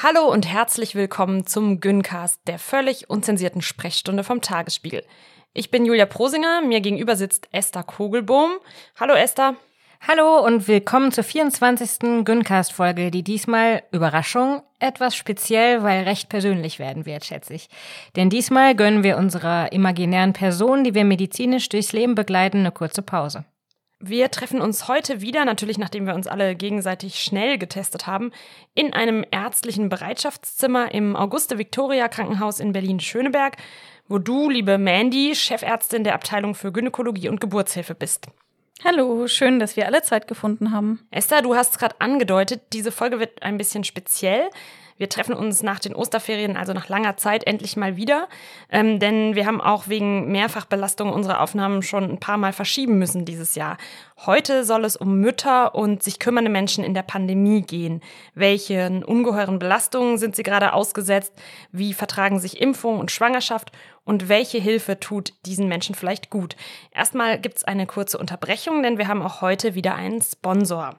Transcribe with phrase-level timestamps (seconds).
[0.00, 5.04] Hallo und herzlich willkommen zum Gyncast, der völlig unzensierten Sprechstunde vom Tagesspiegel.
[5.52, 8.52] Ich bin Julia Prosinger, mir gegenüber sitzt Esther Kogelbohm.
[8.98, 9.54] Hallo Esther.
[10.08, 12.24] Hallo und willkommen zur 24.
[12.24, 17.68] Gyncast-Folge, die diesmal, Überraschung, etwas speziell, weil recht persönlich werden wird, schätze ich.
[18.16, 23.02] Denn diesmal gönnen wir unserer imaginären Person, die wir medizinisch durchs Leben begleiten, eine kurze
[23.02, 23.44] Pause.
[24.04, 28.32] Wir treffen uns heute wieder, natürlich nachdem wir uns alle gegenseitig schnell getestet haben,
[28.74, 33.58] in einem ärztlichen Bereitschaftszimmer im Auguste Victoria Krankenhaus in Berlin-Schöneberg,
[34.08, 38.26] wo du, liebe Mandy, Chefärztin der Abteilung für Gynäkologie und Geburtshilfe bist.
[38.82, 41.06] Hallo, schön, dass wir alle Zeit gefunden haben.
[41.12, 44.50] Esther, du hast es gerade angedeutet, diese Folge wird ein bisschen speziell.
[45.02, 48.28] Wir treffen uns nach den Osterferien, also nach langer Zeit, endlich mal wieder.
[48.70, 53.24] Ähm, denn wir haben auch wegen Mehrfachbelastung unsere Aufnahmen schon ein paar Mal verschieben müssen
[53.24, 53.78] dieses Jahr.
[54.26, 58.00] Heute soll es um Mütter und sich kümmernde Menschen in der Pandemie gehen.
[58.36, 61.34] Welchen ungeheuren Belastungen sind sie gerade ausgesetzt?
[61.72, 63.72] Wie vertragen sich Impfung und Schwangerschaft?
[64.04, 66.54] Und welche Hilfe tut diesen Menschen vielleicht gut?
[66.92, 70.96] Erstmal gibt's eine kurze Unterbrechung, denn wir haben auch heute wieder einen Sponsor.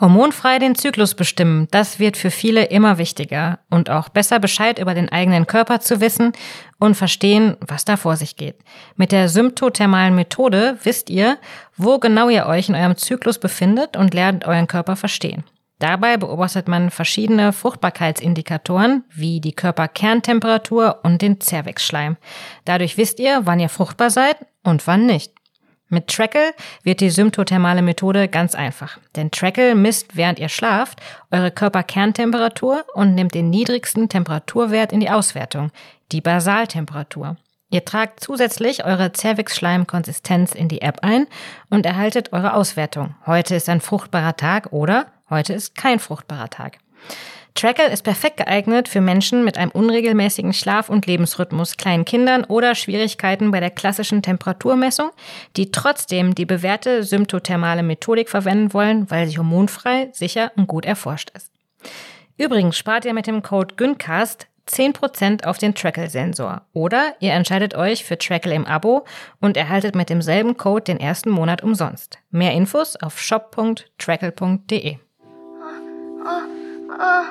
[0.00, 4.94] Hormonfrei den Zyklus bestimmen, das wird für viele immer wichtiger und auch besser Bescheid über
[4.94, 6.32] den eigenen Körper zu wissen
[6.78, 8.60] und verstehen, was da vor sich geht.
[8.94, 11.38] Mit der symptothermalen Methode wisst ihr,
[11.76, 15.42] wo genau ihr euch in eurem Zyklus befindet und lernt euren Körper verstehen.
[15.80, 22.16] Dabei beobachtet man verschiedene Fruchtbarkeitsindikatoren wie die Körperkerntemperatur und den Zervixschleim.
[22.64, 25.32] Dadurch wisst ihr, wann ihr fruchtbar seid und wann nicht.
[25.90, 28.98] Mit Trackle wird die symptothermale Methode ganz einfach.
[29.16, 31.00] Denn Trackle misst, während ihr schlaft,
[31.30, 35.70] eure Körperkerntemperatur und nimmt den niedrigsten Temperaturwert in die Auswertung,
[36.12, 37.36] die Basaltemperatur.
[37.70, 41.26] Ihr tragt zusätzlich eure Cervix-Schleim-Konsistenz in die App ein
[41.68, 43.14] und erhaltet eure Auswertung.
[43.26, 46.78] Heute ist ein fruchtbarer Tag oder heute ist kein fruchtbarer Tag.
[47.54, 52.74] Trackle ist perfekt geeignet für Menschen mit einem unregelmäßigen Schlaf- und Lebensrhythmus, kleinen Kindern oder
[52.74, 55.10] Schwierigkeiten bei der klassischen Temperaturmessung,
[55.56, 61.30] die trotzdem die bewährte symptothermale Methodik verwenden wollen, weil sie hormonfrei, sicher und gut erforscht
[61.34, 61.52] ist.
[62.36, 66.62] Übrigens spart ihr mit dem Code GYNCAST 10% auf den Trackle-Sensor.
[66.72, 69.04] Oder ihr entscheidet euch für Trackle im Abo
[69.40, 72.18] und erhaltet mit demselben Code den ersten Monat umsonst.
[72.30, 74.96] Mehr Infos auf shop.trackle.de.
[74.96, 76.57] Oh, oh,
[76.98, 77.24] oh.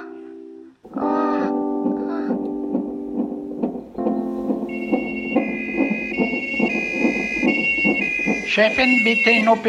[8.45, 9.67] Chefin, bitte in OP.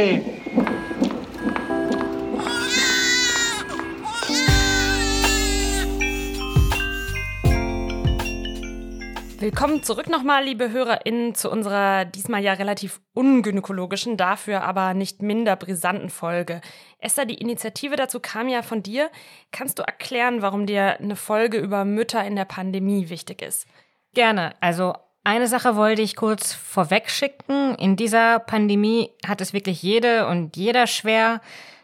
[9.40, 15.54] Willkommen zurück nochmal, liebe HörerInnen, zu unserer diesmal ja relativ ungynäkologischen, dafür aber nicht minder
[15.54, 16.60] brisanten Folge.
[16.98, 19.10] Esther, die Initiative dazu kam ja von dir.
[19.52, 23.68] Kannst du erklären, warum dir eine Folge über Mütter in der Pandemie wichtig ist?
[24.12, 24.54] Gerne.
[24.58, 27.76] Also eine Sache wollte ich kurz vorweg schicken.
[27.76, 31.40] In dieser Pandemie hat es wirklich jede und jeder schwer.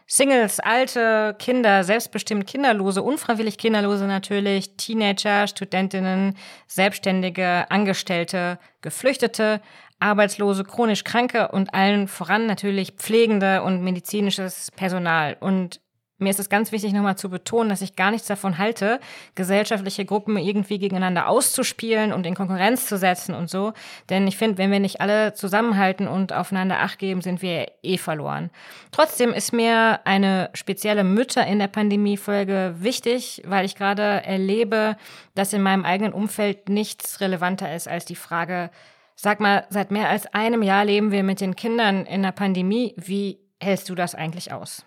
[0.07, 6.35] Singles, alte Kinder, selbstbestimmt Kinderlose, unfreiwillig Kinderlose natürlich, Teenager, Studentinnen,
[6.67, 9.61] Selbstständige, Angestellte, Geflüchtete,
[9.99, 15.37] Arbeitslose, chronisch Kranke und allen voran natürlich Pflegende und medizinisches Personal.
[15.39, 15.79] Und
[16.17, 18.99] mir ist es ganz wichtig, nochmal zu betonen, dass ich gar nichts davon halte,
[19.35, 23.73] gesellschaftliche Gruppen irgendwie gegeneinander auszuspielen und in Konkurrenz zu setzen und so.
[24.09, 27.97] Denn ich finde, wenn wir nicht alle zusammenhalten und aufeinander Acht geben, sind wir eh
[27.97, 28.49] verloren.
[28.91, 34.95] Trotzdem ist mir eine spezielle Mütter in der Pandemie-Folge wichtig, weil ich gerade erlebe,
[35.33, 38.69] dass in meinem eigenen Umfeld nichts relevanter ist als die Frage,
[39.15, 42.93] sag mal, seit mehr als einem Jahr leben wir mit den Kindern in der Pandemie.
[42.97, 44.85] Wie hältst du das eigentlich aus?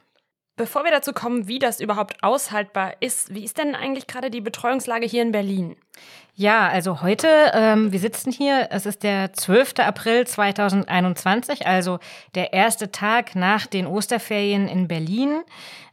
[0.59, 4.41] Bevor wir dazu kommen, wie das überhaupt aushaltbar ist, wie ist denn eigentlich gerade die
[4.41, 5.77] Betreuungslage hier in Berlin?
[6.41, 9.81] Ja, also heute, ähm, wir sitzen hier, es ist der 12.
[9.81, 11.99] April 2021, also
[12.37, 15.43] der erste Tag nach den Osterferien in Berlin.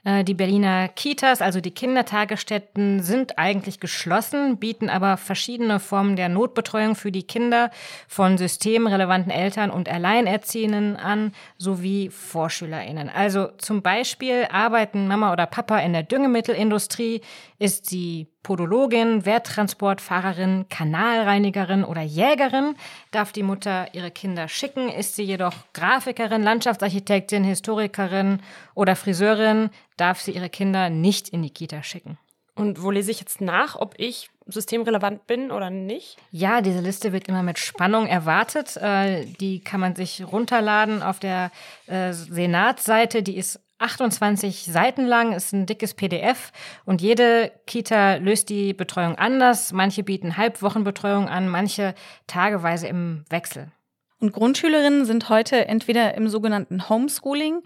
[0.04, 6.30] Äh, die Berliner Kitas, also die Kindertagesstätten, sind eigentlich geschlossen, bieten aber verschiedene Formen der
[6.30, 7.72] Notbetreuung für die Kinder
[8.08, 13.10] von systemrelevanten Eltern und Alleinerziehenden an, sowie VorschülerInnen.
[13.10, 17.22] Also zum Beispiel arbeiten Mama oder Papa in der Düngemittelindustrie,
[17.58, 22.76] ist sie Podologin, Werttransportfahrerin, Kanalreinigerin oder Jägerin,
[23.10, 28.44] darf die Mutter ihre Kinder schicken, ist sie jedoch Grafikerin, Landschaftsarchitektin, Historikerin
[28.76, 32.20] oder Friseurin, darf sie ihre Kinder nicht in die Kita schicken.
[32.54, 36.18] Und wo lese ich jetzt nach, ob ich systemrelevant bin oder nicht?
[36.30, 38.78] Ja, diese Liste wird immer mit Spannung erwartet.
[38.78, 41.52] Äh, die kann man sich runterladen auf der
[41.88, 43.24] äh, Senatsseite.
[43.24, 46.52] Die ist 28 Seiten lang, ist ein dickes PDF
[46.86, 49.74] und jede Kita löst die Betreuung anders.
[49.74, 51.94] Manche bieten Halbwochenbetreuung an, manche
[52.28, 53.72] tageweise im Wechsel.
[54.20, 57.62] Und Grundschülerinnen sind heute entweder im sogenannten Homeschooling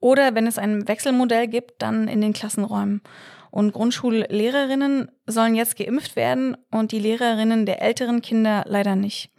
[0.00, 3.00] oder wenn es ein Wechselmodell gibt, dann in den Klassenräumen.
[3.50, 9.30] Und Grundschullehrerinnen sollen jetzt geimpft werden und die Lehrerinnen der älteren Kinder leider nicht.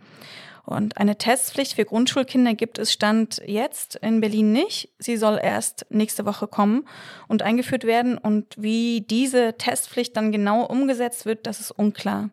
[0.65, 4.89] Und eine Testpflicht für Grundschulkinder gibt es Stand jetzt in Berlin nicht.
[4.97, 6.88] Sie soll erst nächste Woche kommen
[7.27, 8.17] und eingeführt werden.
[8.17, 12.31] Und wie diese Testpflicht dann genau umgesetzt wird, das ist unklar.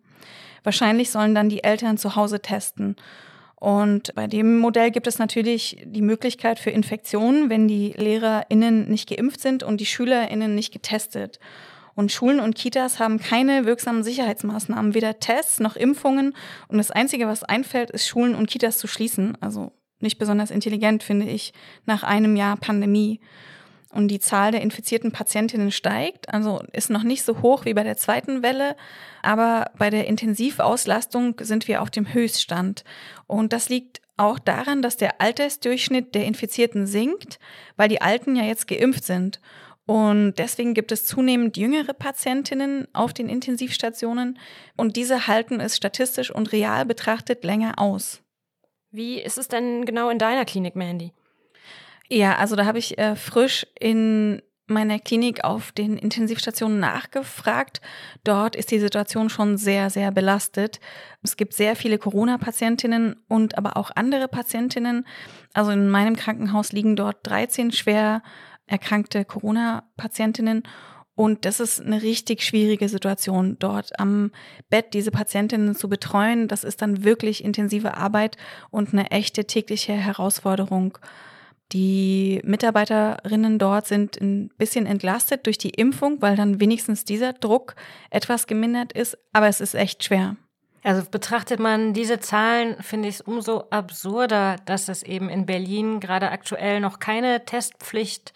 [0.64, 2.96] Wahrscheinlich sollen dann die Eltern zu Hause testen.
[3.56, 9.08] Und bei dem Modell gibt es natürlich die Möglichkeit für Infektionen, wenn die LehrerInnen nicht
[9.08, 11.38] geimpft sind und die SchülerInnen nicht getestet.
[11.94, 16.34] Und Schulen und Kitas haben keine wirksamen Sicherheitsmaßnahmen, weder Tests noch Impfungen.
[16.68, 19.36] Und das Einzige, was einfällt, ist Schulen und Kitas zu schließen.
[19.40, 21.52] Also nicht besonders intelligent, finde ich,
[21.86, 23.20] nach einem Jahr Pandemie.
[23.92, 27.82] Und die Zahl der infizierten Patientinnen steigt, also ist noch nicht so hoch wie bei
[27.82, 28.74] der zweiten Welle,
[29.22, 32.84] aber bei der Intensivauslastung sind wir auf dem Höchststand.
[33.26, 37.38] Und das liegt auch daran, dass der Altersdurchschnitt der Infizierten sinkt,
[37.76, 39.40] weil die Alten ja jetzt geimpft sind.
[39.86, 44.38] Und deswegen gibt es zunehmend jüngere Patientinnen auf den Intensivstationen
[44.76, 48.22] und diese halten es statistisch und real betrachtet länger aus.
[48.90, 51.12] Wie ist es denn genau in deiner Klinik, Mandy?
[52.08, 57.80] Ja, also da habe ich äh, frisch in meiner Klinik auf den Intensivstationen nachgefragt.
[58.24, 60.80] Dort ist die Situation schon sehr, sehr belastet.
[61.22, 65.06] Es gibt sehr viele Corona-Patientinnen und aber auch andere Patientinnen.
[65.52, 68.22] Also in meinem Krankenhaus liegen dort 13 schwer
[68.66, 70.62] erkrankte Corona-Patientinnen.
[71.14, 74.30] Und das ist eine richtig schwierige Situation, dort am
[74.70, 76.48] Bett diese Patientinnen zu betreuen.
[76.48, 78.36] Das ist dann wirklich intensive Arbeit
[78.70, 80.98] und eine echte tägliche Herausforderung.
[81.72, 87.74] Die Mitarbeiterinnen dort sind ein bisschen entlastet durch die Impfung, weil dann wenigstens dieser Druck
[88.10, 90.36] etwas gemindert ist, aber es ist echt schwer.
[90.84, 96.00] Also betrachtet man diese Zahlen, finde ich es umso absurder, dass es eben in Berlin
[96.00, 98.32] gerade aktuell noch keine Testpflicht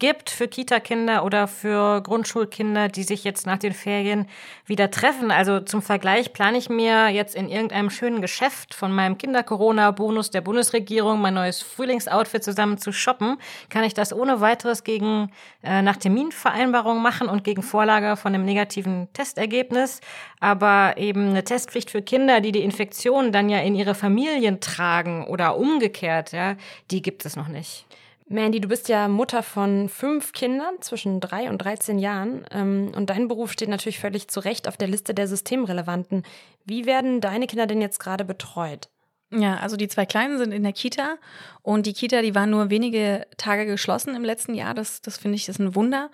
[0.00, 4.26] gibt für Kita-Kinder oder für Grundschulkinder, die sich jetzt nach den Ferien
[4.66, 5.30] wieder treffen.
[5.30, 10.40] Also zum Vergleich plane ich mir jetzt in irgendeinem schönen Geschäft von meinem Kinder-Corona-Bonus der
[10.40, 13.36] Bundesregierung mein neues Frühlingsoutfit zusammen zu shoppen.
[13.68, 15.30] Kann ich das ohne weiteres gegen
[15.62, 20.00] äh, nach Terminvereinbarung machen und gegen Vorlage von einem negativen Testergebnis.
[20.40, 25.26] Aber eben eine Testpflicht für Kinder, die die Infektion dann ja in ihre Familien tragen
[25.26, 26.56] oder umgekehrt, ja,
[26.90, 27.86] die gibt es noch nicht.
[28.32, 33.10] Mandy, du bist ja Mutter von fünf Kindern zwischen drei und 13 Jahren ähm, und
[33.10, 36.22] dein Beruf steht natürlich völlig zu Recht auf der Liste der Systemrelevanten.
[36.64, 38.88] Wie werden deine Kinder denn jetzt gerade betreut?
[39.32, 41.16] Ja, also die zwei Kleinen sind in der Kita
[41.62, 44.74] und die Kita, die war nur wenige Tage geschlossen im letzten Jahr.
[44.74, 46.08] Das, das finde ich ist ein Wunder.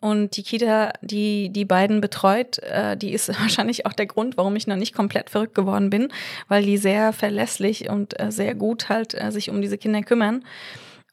[0.00, 4.56] Und die Kita, die die beiden betreut, äh, die ist wahrscheinlich auch der Grund, warum
[4.56, 6.08] ich noch nicht komplett verrückt geworden bin,
[6.48, 10.42] weil die sehr verlässlich und äh, sehr gut halt äh, sich um diese Kinder kümmern.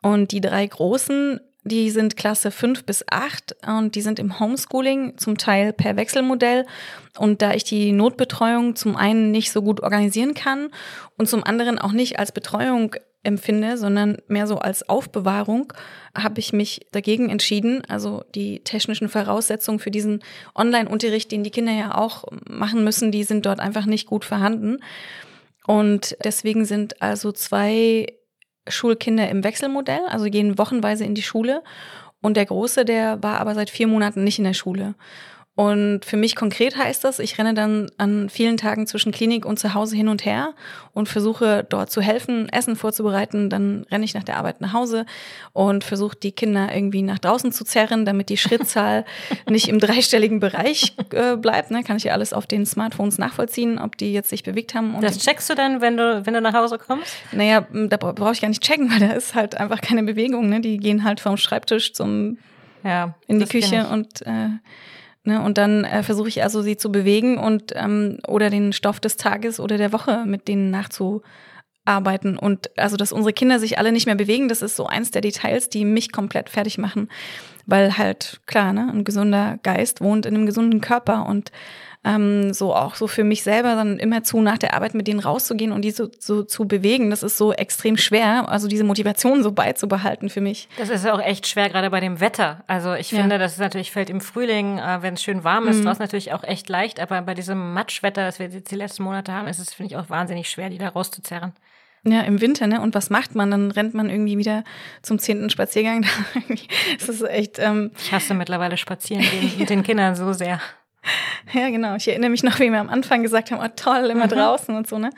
[0.01, 5.18] Und die drei Großen, die sind Klasse 5 bis 8 und die sind im Homeschooling,
[5.18, 6.66] zum Teil per Wechselmodell.
[7.18, 10.69] Und da ich die Notbetreuung zum einen nicht so gut organisieren kann
[11.18, 15.74] und zum anderen auch nicht als Betreuung empfinde, sondern mehr so als Aufbewahrung,
[16.16, 17.84] habe ich mich dagegen entschieden.
[17.88, 20.24] Also die technischen Voraussetzungen für diesen
[20.56, 24.78] Online-Unterricht, den die Kinder ja auch machen müssen, die sind dort einfach nicht gut vorhanden.
[25.68, 28.07] Und deswegen sind also zwei
[28.69, 31.64] Schulkinder im Wechselmodell, also gehen wochenweise in die Schule.
[32.21, 34.95] Und der Große, der war aber seit vier Monaten nicht in der Schule.
[35.59, 39.59] Und für mich konkret heißt das, ich renne dann an vielen Tagen zwischen Klinik und
[39.59, 40.54] zu Hause hin und her
[40.94, 43.49] und versuche dort zu helfen, Essen vorzubereiten.
[43.49, 45.06] Dann renne ich nach der Arbeit nach Hause
[45.51, 49.04] und versuche die Kinder irgendwie nach draußen zu zerren, damit die Schrittzahl
[49.49, 51.71] nicht im dreistelligen Bereich äh, bleibt.
[51.71, 51.83] Ne?
[51.83, 54.95] Kann ich ja alles auf den Smartphones nachvollziehen, ob die jetzt sich bewegt haben.
[55.01, 57.13] das checkst du dann, wenn du, wenn du nach Hause kommst?
[57.33, 60.47] Naja, da brauche ich gar nicht checken, weil da ist halt einfach keine Bewegung.
[60.47, 60.61] Ne?
[60.61, 62.37] Die gehen halt vom Schreibtisch zum
[62.81, 64.51] ja, in die Küche und äh,
[65.30, 69.00] Ne, und dann äh, versuche ich also sie zu bewegen und ähm, oder den Stoff
[69.00, 72.36] des Tages oder der Woche mit denen nachzuarbeiten.
[72.36, 75.21] Und also, dass unsere Kinder sich alle nicht mehr bewegen, das ist so eins der
[75.21, 77.09] Details, die mich komplett fertig machen.
[77.68, 81.52] Weil halt, klar, ne, ein gesunder Geist wohnt in einem gesunden Körper und
[82.06, 85.19] ähm, so auch so für mich selber dann immer zu nach der Arbeit mit denen
[85.19, 89.44] rauszugehen und die so, so zu bewegen, das ist so extrem schwer, also diese Motivation
[89.44, 90.69] so beizubehalten für mich.
[90.77, 92.63] Das ist auch echt schwer, gerade bei dem Wetter.
[92.68, 93.37] Also ich finde, ja.
[93.37, 95.85] das ist natürlich, fällt im Frühling, äh, wenn es schön warm ist, mhm.
[95.85, 99.33] draußen natürlich auch echt leicht, aber bei diesem Matschwetter, das wir jetzt die letzten Monate
[99.33, 101.53] haben, ist es, finde ich, auch wahnsinnig schwer, die da rauszuzerren.
[102.06, 102.79] Ja, im Winter, ne?
[102.79, 103.51] Und was macht man?
[103.51, 104.63] Dann rennt man irgendwie wieder
[105.01, 106.06] zum zehnten Spaziergang.
[106.99, 107.59] das ist echt.
[107.59, 110.61] Ähm ich hasse mittlerweile spazieren gehen mit den Kindern so sehr.
[111.53, 111.95] Ja, genau.
[111.95, 114.29] Ich erinnere mich noch, wie wir am Anfang gesagt haben, oh toll, immer mhm.
[114.29, 115.09] draußen und so, ne?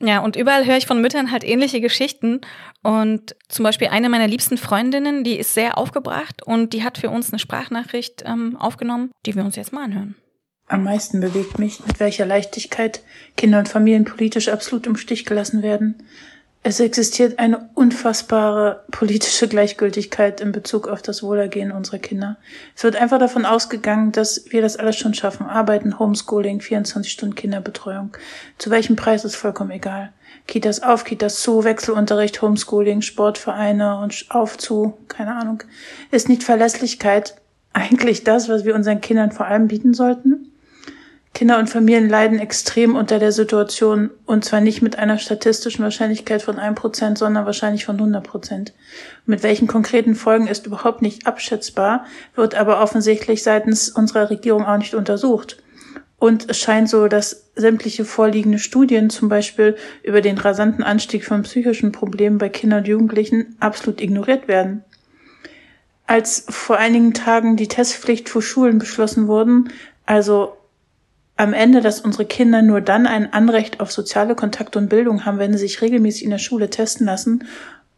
[0.00, 2.40] Ja, und überall höre ich von Müttern halt ähnliche Geschichten.
[2.82, 7.08] Und zum Beispiel eine meiner liebsten Freundinnen, die ist sehr aufgebracht und die hat für
[7.08, 10.16] uns eine Sprachnachricht ähm, aufgenommen, die wir uns jetzt mal anhören.
[10.66, 13.02] Am meisten bewegt mich, mit welcher Leichtigkeit
[13.36, 16.02] Kinder und Familien politisch absolut im Stich gelassen werden.
[16.64, 22.36] Es existiert eine unfassbare politische Gleichgültigkeit in Bezug auf das Wohlergehen unserer Kinder.
[22.76, 25.46] Es wird einfach davon ausgegangen, dass wir das alles schon schaffen.
[25.46, 28.16] Arbeiten, Homeschooling, 24 Stunden Kinderbetreuung.
[28.58, 30.12] Zu welchem Preis ist vollkommen egal.
[30.46, 35.64] Kitas auf, Kitas zu, Wechselunterricht, Homeschooling, Sportvereine und auf zu, keine Ahnung.
[36.12, 37.34] Ist nicht Verlässlichkeit
[37.72, 40.51] eigentlich das, was wir unseren Kindern vor allem bieten sollten?
[41.34, 46.42] Kinder und Familien leiden extrem unter der Situation und zwar nicht mit einer statistischen Wahrscheinlichkeit
[46.42, 48.74] von einem Prozent, sondern wahrscheinlich von 100 Prozent.
[49.24, 54.76] Mit welchen konkreten Folgen ist überhaupt nicht abschätzbar, wird aber offensichtlich seitens unserer Regierung auch
[54.76, 55.62] nicht untersucht.
[56.18, 59.74] Und es scheint so, dass sämtliche vorliegende Studien, zum Beispiel
[60.04, 64.84] über den rasanten Anstieg von psychischen Problemen bei Kindern und Jugendlichen, absolut ignoriert werden.
[66.06, 69.70] Als vor einigen Tagen die Testpflicht für Schulen beschlossen wurden,
[70.06, 70.56] also
[71.36, 75.38] am Ende, dass unsere Kinder nur dann ein Anrecht auf soziale Kontakte und Bildung haben,
[75.38, 77.44] wenn sie sich regelmäßig in der Schule testen lassen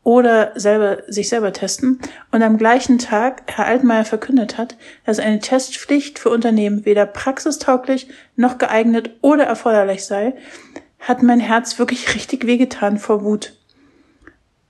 [0.04, 1.98] oder selber, sich selber testen.
[2.30, 8.08] Und am gleichen Tag Herr Altmaier verkündet hat, dass eine Testpflicht für Unternehmen weder praxistauglich
[8.36, 10.34] noch geeignet oder erforderlich sei,
[11.00, 13.54] hat mein Herz wirklich richtig wehgetan vor Wut.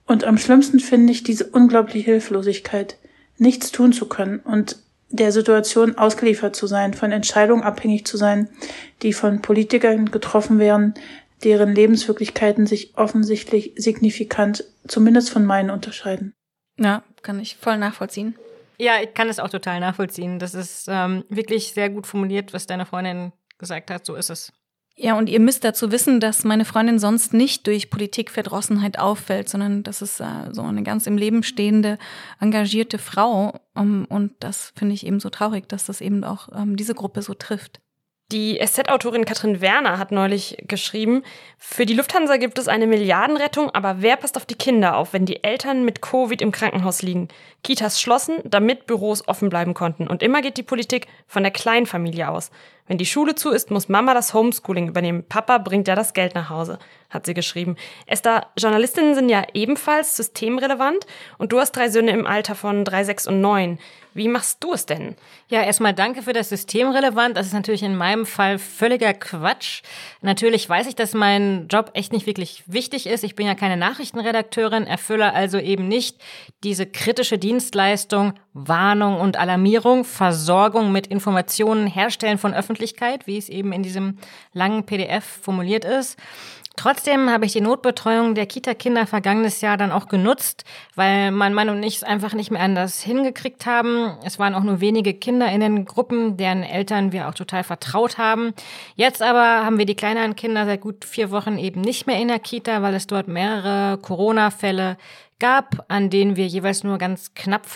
[0.06, 2.96] Und am schlimmsten finde ich diese unglaubliche Hilflosigkeit,
[3.38, 4.76] nichts tun zu können und
[5.10, 8.48] der Situation ausgeliefert zu sein, von Entscheidungen abhängig zu sein,
[9.02, 10.94] die von Politikern getroffen werden,
[11.44, 16.32] deren Lebenswirklichkeiten sich offensichtlich signifikant, zumindest von meinen, unterscheiden.
[16.78, 18.36] Ja, kann ich voll nachvollziehen.
[18.78, 20.38] Ja, ich kann es auch total nachvollziehen.
[20.38, 24.04] Das ist ähm, wirklich sehr gut formuliert, was deine Freundin gesagt hat.
[24.04, 24.52] So ist es.
[24.96, 29.82] Ja, und ihr müsst dazu wissen, dass meine Freundin sonst nicht durch Politikverdrossenheit auffällt, sondern
[29.82, 31.98] das ist äh, so eine ganz im Leben stehende,
[32.40, 33.58] engagierte Frau.
[33.74, 37.22] Um, und das finde ich eben so traurig, dass das eben auch um, diese Gruppe
[37.22, 37.80] so trifft.
[38.32, 41.24] Die SZ-Autorin Katrin Werner hat neulich geschrieben,
[41.58, 45.26] für die Lufthansa gibt es eine Milliardenrettung, aber wer passt auf die Kinder auf, wenn
[45.26, 47.28] die Eltern mit Covid im Krankenhaus liegen?
[47.62, 50.06] Kitas schlossen, damit Büros offen bleiben konnten.
[50.06, 52.50] Und immer geht die Politik von der Kleinfamilie aus.
[52.86, 55.24] Wenn die Schule zu ist, muss Mama das Homeschooling übernehmen.
[55.26, 57.76] Papa bringt ja das Geld nach Hause, hat sie geschrieben.
[58.06, 61.06] Esther, Journalistinnen sind ja ebenfalls systemrelevant
[61.38, 63.78] und du hast drei Söhne im Alter von drei, sechs und neun.
[64.12, 65.16] Wie machst du es denn?
[65.48, 67.36] Ja, erstmal danke für das Systemrelevant.
[67.36, 69.82] Das ist natürlich in meinem Fall völliger Quatsch.
[70.20, 73.24] Natürlich weiß ich, dass mein Job echt nicht wirklich wichtig ist.
[73.24, 76.18] Ich bin ja keine Nachrichtenredakteurin, erfülle also eben nicht
[76.62, 83.72] diese kritische Dienstleistung Warnung und Alarmierung, Versorgung mit Informationen, Herstellen von Öffentlichkeit, wie es eben
[83.72, 84.18] in diesem
[84.52, 86.18] langen PDF formuliert ist.
[86.76, 90.64] Trotzdem habe ich die Notbetreuung der Kita-Kinder vergangenes Jahr dann auch genutzt,
[90.96, 94.18] weil mein Mann und ich es einfach nicht mehr anders hingekriegt haben.
[94.24, 98.18] Es waren auch nur wenige Kinder in den Gruppen, deren Eltern wir auch total vertraut
[98.18, 98.54] haben.
[98.96, 102.26] Jetzt aber haben wir die kleineren Kinder seit gut vier Wochen eben nicht mehr in
[102.26, 104.96] der Kita, weil es dort mehrere Corona-Fälle
[105.38, 107.66] gab, an denen wir jeweils nur ganz knapp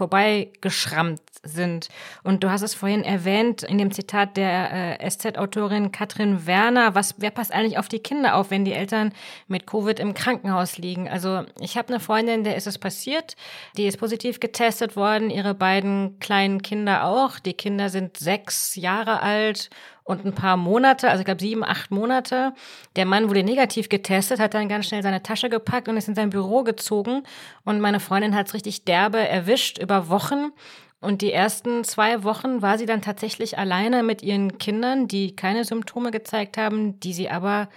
[1.43, 1.89] sind.
[2.23, 6.95] Und du hast es vorhin erwähnt in dem Zitat der äh, SZ-Autorin Katrin Werner.
[6.95, 9.13] Was, wer passt eigentlich auf die Kinder auf, wenn die Eltern
[9.47, 11.09] mit Covid im Krankenhaus liegen?
[11.09, 13.37] Also ich habe eine Freundin, der ist es passiert.
[13.77, 17.39] Die ist positiv getestet worden, ihre beiden kleinen Kinder auch.
[17.39, 19.71] Die Kinder sind sechs Jahre alt
[20.09, 22.55] und ein paar Monate, also ich glaube sieben, acht Monate.
[22.97, 26.15] Der Mann wurde negativ getestet, hat dann ganz schnell seine Tasche gepackt und ist in
[26.15, 27.25] sein Büro gezogen.
[27.65, 30.53] Und meine Freundin hat es richtig derbe erwischt über Wochen.
[31.01, 35.65] Und die ersten zwei Wochen war sie dann tatsächlich alleine mit ihren Kindern, die keine
[35.65, 37.69] Symptome gezeigt haben, die sie aber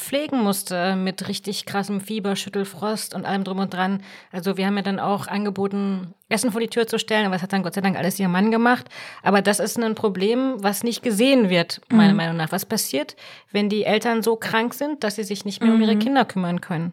[0.00, 4.02] pflegen musste mit richtig krassem Fieber, Schüttelfrost und allem drum und dran.
[4.32, 7.42] Also wir haben ja dann auch angeboten, Essen vor die Tür zu stellen, aber das
[7.42, 8.88] hat dann Gott sei Dank alles ihr Mann gemacht.
[9.22, 12.16] Aber das ist ein Problem, was nicht gesehen wird, meiner mhm.
[12.16, 12.50] Meinung nach.
[12.50, 13.14] Was passiert,
[13.52, 16.00] wenn die Eltern so krank sind, dass sie sich nicht mehr um ihre mhm.
[16.00, 16.92] Kinder kümmern können?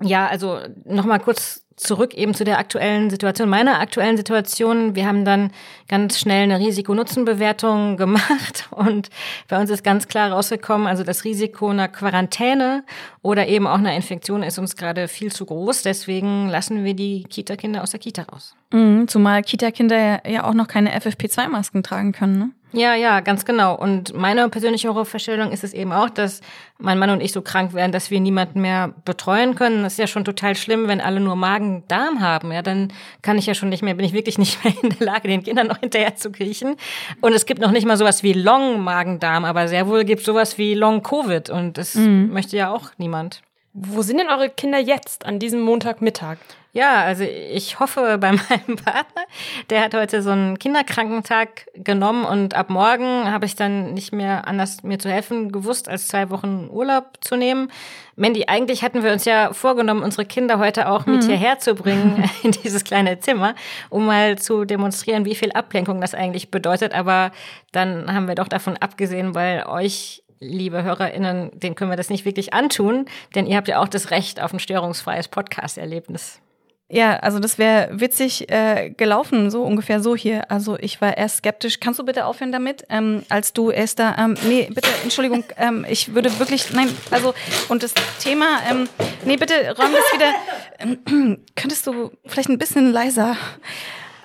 [0.00, 4.94] Ja, also nochmal kurz zurück eben zu der aktuellen Situation, meiner aktuellen Situation.
[4.94, 5.50] Wir haben dann
[5.88, 9.10] ganz schnell eine Risiko-Nutzen-Bewertung gemacht und
[9.48, 12.84] bei uns ist ganz klar rausgekommen, also das Risiko einer Quarantäne
[13.22, 15.82] oder eben auch einer Infektion ist uns gerade viel zu groß.
[15.82, 18.54] Deswegen lassen wir die Kita-Kinder aus der Kita raus.
[18.74, 22.50] Mhm, zumal Kita-Kinder ja, auch noch keine FFP2-Masken tragen können, ne?
[22.72, 23.76] Ja, ja, ganz genau.
[23.76, 26.40] Und meine persönliche Horrorvorstellung ist es eben auch, dass
[26.78, 29.84] mein Mann und ich so krank werden, dass wir niemanden mehr betreuen können.
[29.84, 32.50] Das ist ja schon total schlimm, wenn alle nur Magen-Darm haben.
[32.50, 35.06] Ja, dann kann ich ja schon nicht mehr, bin ich wirklich nicht mehr in der
[35.06, 36.74] Lage, den Kindern noch hinterher zu kriechen.
[37.20, 40.74] Und es gibt noch nicht mal sowas wie Long-Magen-Darm, aber sehr wohl gibt sowas wie
[40.74, 41.50] Long-Covid.
[41.50, 42.32] Und das mhm.
[42.32, 43.42] möchte ja auch niemand.
[43.72, 46.38] Wo sind denn eure Kinder jetzt an diesem Montagmittag?
[46.74, 49.22] Ja, also ich hoffe bei meinem Partner,
[49.70, 54.46] der hat heute so einen Kinderkrankentag genommen und ab morgen habe ich dann nicht mehr
[54.46, 57.70] anders mir zu helfen gewusst, als zwei Wochen Urlaub zu nehmen.
[58.16, 61.28] Mandy, eigentlich hatten wir uns ja vorgenommen, unsere Kinder heute auch mit mhm.
[61.28, 63.54] hierher zu bringen in dieses kleine Zimmer,
[63.88, 66.92] um mal zu demonstrieren, wie viel Ablenkung das eigentlich bedeutet.
[66.92, 67.30] Aber
[67.70, 72.24] dann haben wir doch davon abgesehen, weil euch liebe HörerInnen, den können wir das nicht
[72.24, 76.42] wirklich antun, denn ihr habt ja auch das Recht auf ein störungsfreies Podcast-Erlebnis.
[76.88, 80.50] Ja, also das wäre witzig äh, gelaufen, so ungefähr so hier.
[80.50, 81.80] Also ich war erst skeptisch.
[81.80, 82.84] Kannst du bitte aufhören damit?
[82.90, 87.34] Ähm, als du Esther, ähm, nee, bitte, Entschuldigung, ähm, ich würde wirklich, nein, also
[87.68, 88.88] und das Thema, ähm,
[89.24, 90.34] nee, bitte räum das wieder.
[90.78, 93.36] Ähm, könntest du vielleicht ein bisschen leiser?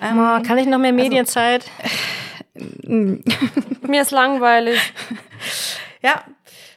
[0.02, 1.64] Ähm, oh, kann ich noch mehr also, Medienzeit?
[2.54, 3.18] Also,
[3.86, 4.78] Mir ist langweilig.
[6.02, 6.24] Ja,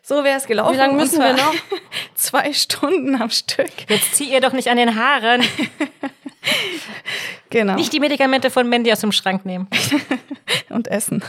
[0.05, 0.73] so wäre es gelaufen.
[0.73, 1.55] Wie lange müssen wir noch?
[2.15, 3.71] Zwei Stunden am Stück.
[3.87, 5.41] Jetzt zieh ihr doch nicht an den Haaren.
[7.49, 7.75] genau.
[7.75, 9.69] Nicht die Medikamente von Mandy aus dem Schrank nehmen.
[10.69, 11.23] Und essen.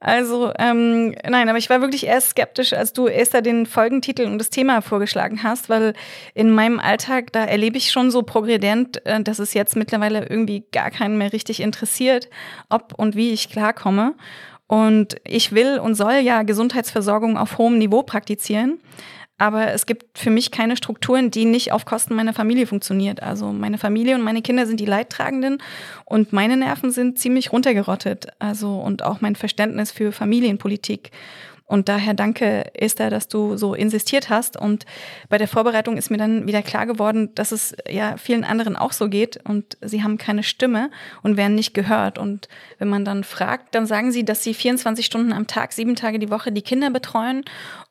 [0.00, 4.38] Also, ähm, nein, aber ich war wirklich erst skeptisch, als du Esther den Folgentitel und
[4.38, 5.94] das Thema vorgeschlagen hast, weil
[6.34, 10.64] in meinem Alltag, da erlebe ich schon so progredient, äh, dass es jetzt mittlerweile irgendwie
[10.72, 12.28] gar keinen mehr richtig interessiert,
[12.68, 14.14] ob und wie ich klarkomme.
[14.72, 18.80] Und ich will und soll ja Gesundheitsversorgung auf hohem Niveau praktizieren.
[19.36, 23.22] Aber es gibt für mich keine Strukturen, die nicht auf Kosten meiner Familie funktioniert.
[23.22, 25.58] Also meine Familie und meine Kinder sind die Leidtragenden
[26.06, 28.28] und meine Nerven sind ziemlich runtergerottet.
[28.38, 31.10] Also und auch mein Verständnis für Familienpolitik.
[31.72, 34.58] Und daher danke, Esther, dass du so insistiert hast.
[34.58, 34.84] Und
[35.30, 38.92] bei der Vorbereitung ist mir dann wieder klar geworden, dass es ja vielen anderen auch
[38.92, 40.90] so geht und sie haben keine Stimme
[41.22, 42.18] und werden nicht gehört.
[42.18, 45.96] Und wenn man dann fragt, dann sagen sie, dass sie 24 Stunden am Tag, sieben
[45.96, 47.42] Tage die Woche die Kinder betreuen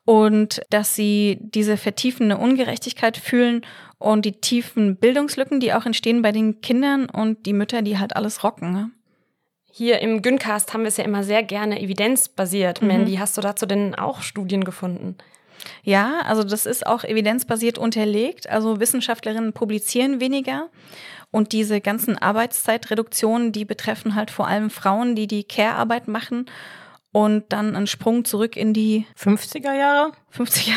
[0.04, 3.62] und dass sie diese vertiefende Ungerechtigkeit fühlen
[3.98, 8.14] und die tiefen Bildungslücken, die auch entstehen bei den Kindern und die Mütter, die halt
[8.14, 8.92] alles rocken.
[9.74, 12.82] Hier im Gyncast haben wir es ja immer sehr gerne evidenzbasiert.
[12.82, 12.88] Mhm.
[12.88, 15.16] Mandy, hast du dazu denn auch Studien gefunden?
[15.82, 18.50] Ja, also das ist auch evidenzbasiert unterlegt.
[18.50, 20.68] Also Wissenschaftlerinnen publizieren weniger.
[21.30, 26.44] Und diese ganzen Arbeitszeitreduktionen, die betreffen halt vor allem Frauen, die die Care-Arbeit machen
[27.12, 30.72] und dann einen Sprung zurück in die 50er Jahre, 50er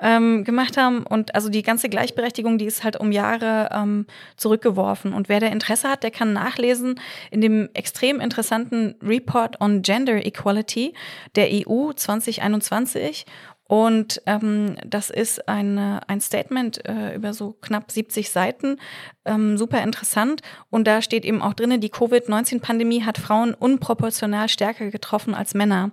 [0.00, 1.02] ähm, gemacht haben.
[1.02, 4.06] Und also die ganze Gleichberechtigung, die ist halt um Jahre ähm,
[4.38, 5.12] zurückgeworfen.
[5.12, 6.98] Und wer da Interesse hat, der kann nachlesen
[7.30, 10.94] in dem extrem interessanten Report on Gender Equality
[11.34, 13.26] der EU 2021.
[13.68, 18.78] Und ähm, das ist eine, ein Statement äh, über so knapp 70 Seiten,
[19.24, 20.42] ähm, super interessant.
[20.70, 25.90] Und da steht eben auch drin, die Covid-19-Pandemie hat Frauen unproportional stärker getroffen als Männer.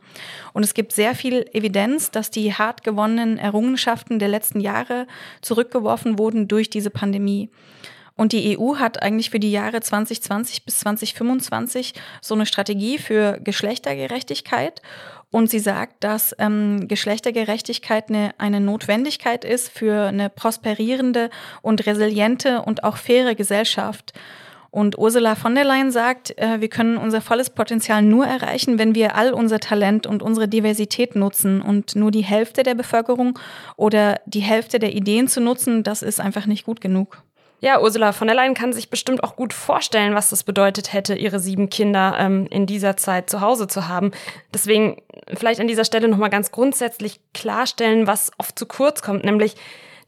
[0.53, 5.07] Und es gibt sehr viel Evidenz, dass die hart gewonnenen Errungenschaften der letzten Jahre
[5.41, 7.49] zurückgeworfen wurden durch diese Pandemie.
[8.15, 13.39] Und die EU hat eigentlich für die Jahre 2020 bis 2025 so eine Strategie für
[13.43, 14.81] Geschlechtergerechtigkeit.
[15.33, 21.31] Und sie sagt, dass ähm, Geschlechtergerechtigkeit eine, eine Notwendigkeit ist für eine prosperierende
[21.63, 24.13] und resiliente und auch faire Gesellschaft.
[24.69, 28.93] Und Ursula von der Leyen sagt, äh, wir können unser volles Potenzial nur erreichen, wenn
[28.93, 31.63] wir all unser Talent und unsere Diversität nutzen.
[31.63, 33.39] Und nur die Hälfte der Bevölkerung
[33.75, 37.23] oder die Hälfte der Ideen zu nutzen, das ist einfach nicht gut genug.
[37.63, 41.15] Ja, Ursula von der Leyen kann sich bestimmt auch gut vorstellen, was das bedeutet hätte,
[41.15, 44.11] ihre sieben Kinder ähm, in dieser Zeit zu Hause zu haben.
[44.53, 45.01] Deswegen
[45.33, 49.55] vielleicht an dieser Stelle nochmal ganz grundsätzlich klarstellen, was oft zu kurz kommt, nämlich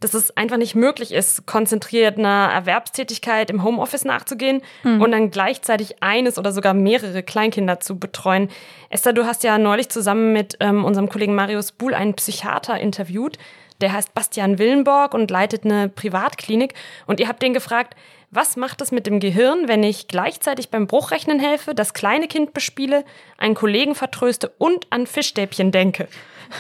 [0.02, 5.02] dass es einfach nicht möglich ist, konzentriert einer Erwerbstätigkeit im Homeoffice nachzugehen hm.
[5.02, 8.50] und dann gleichzeitig eines oder sogar mehrere Kleinkinder zu betreuen.
[8.90, 13.38] Esther, du hast ja neulich zusammen mit ähm, unserem Kollegen Marius Buhl einen Psychiater interviewt,
[13.82, 16.74] der heißt Bastian Willenborg und leitet eine Privatklinik.
[17.06, 17.96] Und ihr habt den gefragt,
[18.32, 22.54] was macht es mit dem Gehirn, wenn ich gleichzeitig beim Bruchrechnen helfe, das kleine Kind
[22.54, 23.06] bespiele,
[23.38, 26.08] einen Kollegen vertröste und an Fischstäbchen denke?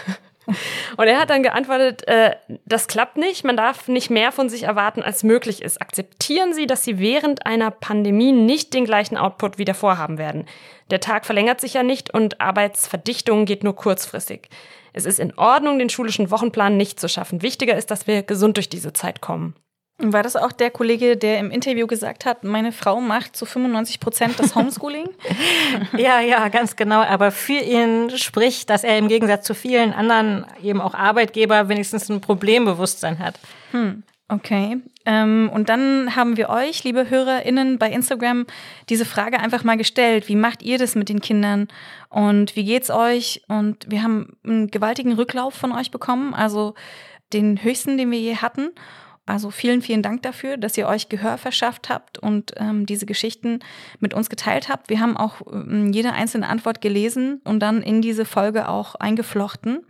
[0.97, 4.63] Und er hat dann geantwortet, äh, das klappt nicht, man darf nicht mehr von sich
[4.63, 5.81] erwarten, als möglich ist.
[5.81, 10.45] Akzeptieren Sie, dass Sie während einer Pandemie nicht den gleichen Output wie davor haben werden.
[10.91, 14.49] Der Tag verlängert sich ja nicht und Arbeitsverdichtung geht nur kurzfristig.
[14.95, 17.41] Es ist in Ordnung, den schulischen Wochenplan nicht zu schaffen.
[17.41, 19.53] Wichtiger ist, dass wir gesund durch diese Zeit kommen.
[19.97, 23.99] War das auch der Kollege, der im Interview gesagt hat, meine Frau macht zu 95
[23.99, 25.09] Prozent das Homeschooling?
[25.97, 27.01] ja, ja, ganz genau.
[27.01, 32.09] Aber für ihn spricht, dass er im Gegensatz zu vielen anderen eben auch Arbeitgeber wenigstens
[32.09, 33.37] ein Problembewusstsein hat.
[33.71, 34.03] Hm.
[34.27, 34.81] Okay.
[35.05, 38.47] Ähm, und dann haben wir euch, liebe HörerInnen, bei Instagram
[38.89, 40.27] diese Frage einfach mal gestellt.
[40.27, 41.67] Wie macht ihr das mit den Kindern?
[42.09, 43.43] Und wie geht's euch?
[43.47, 46.73] Und wir haben einen gewaltigen Rücklauf von euch bekommen, also
[47.33, 48.71] den höchsten, den wir je hatten.
[49.27, 53.59] Also vielen, vielen Dank dafür, dass ihr euch Gehör verschafft habt und ähm, diese Geschichten
[53.99, 54.89] mit uns geteilt habt.
[54.89, 59.83] Wir haben auch ähm, jede einzelne Antwort gelesen und dann in diese Folge auch eingeflochten.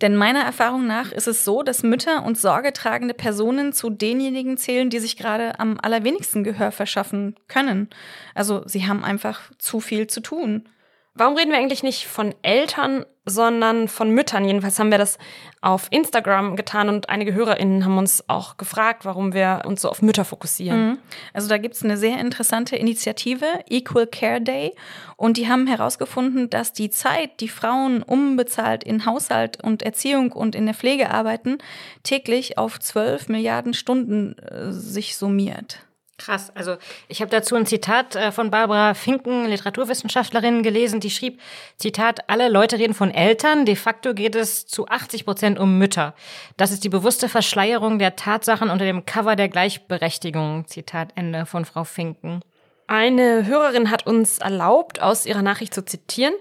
[0.00, 4.90] Denn meiner Erfahrung nach ist es so, dass Mütter und sorgetragende Personen zu denjenigen zählen,
[4.90, 7.88] die sich gerade am allerwenigsten Gehör verschaffen können.
[8.34, 10.68] Also sie haben einfach zu viel zu tun.
[11.18, 14.44] Warum reden wir eigentlich nicht von Eltern, sondern von Müttern?
[14.44, 15.18] Jedenfalls haben wir das
[15.60, 20.00] auf Instagram getan und einige HörerInnen haben uns auch gefragt, warum wir uns so auf
[20.00, 20.90] Mütter fokussieren.
[20.90, 20.98] Mhm.
[21.32, 24.76] Also da gibt es eine sehr interessante Initiative, Equal Care Day.
[25.16, 30.54] Und die haben herausgefunden, dass die Zeit, die Frauen unbezahlt in Haushalt und Erziehung und
[30.54, 31.58] in der Pflege arbeiten,
[32.04, 35.87] täglich auf 12 Milliarden Stunden äh, sich summiert.
[36.18, 36.50] Krass.
[36.56, 36.76] Also
[37.06, 41.40] ich habe dazu ein Zitat äh, von Barbara Finken, Literaturwissenschaftlerin, gelesen, die schrieb,
[41.76, 46.14] Zitat, alle Leute reden von Eltern, de facto geht es zu 80 Prozent um Mütter.
[46.56, 50.66] Das ist die bewusste Verschleierung der Tatsachen unter dem Cover der Gleichberechtigung.
[50.66, 52.40] Zitat Ende von Frau Finken.
[52.88, 56.32] Eine Hörerin hat uns erlaubt, aus ihrer Nachricht zu zitieren.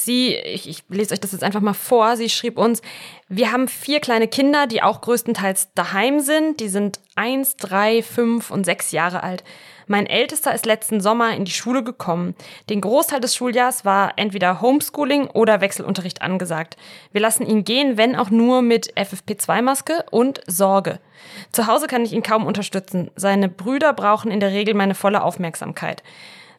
[0.00, 2.82] Sie, ich, ich lese euch das jetzt einfach mal vor, sie schrieb uns,
[3.28, 6.60] wir haben vier kleine Kinder, die auch größtenteils daheim sind.
[6.60, 9.42] Die sind eins, drei, fünf und sechs Jahre alt.
[9.88, 12.36] Mein Ältester ist letzten Sommer in die Schule gekommen.
[12.70, 16.76] Den Großteil des Schuljahrs war entweder Homeschooling oder Wechselunterricht angesagt.
[17.10, 21.00] Wir lassen ihn gehen, wenn auch nur mit FFP2-Maske und Sorge.
[21.50, 23.10] Zu Hause kann ich ihn kaum unterstützen.
[23.16, 26.04] Seine Brüder brauchen in der Regel meine volle Aufmerksamkeit.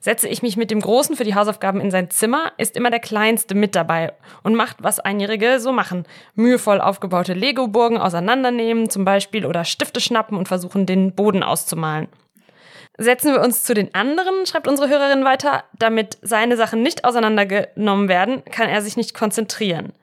[0.02, 3.02] Setze ich mich mit dem Großen für die Hausaufgaben in sein Zimmer, ist immer der
[3.02, 6.06] Kleinste mit dabei und macht, was Einjährige so machen.
[6.36, 12.08] Mühevoll aufgebaute Lego-Burgen auseinandernehmen zum Beispiel oder Stifte schnappen und versuchen, den Boden auszumalen.
[12.98, 18.10] Setzen wir uns zu den anderen, schreibt unsere Hörerin weiter, damit seine Sachen nicht auseinandergenommen
[18.10, 19.94] werden, kann er sich nicht konzentrieren.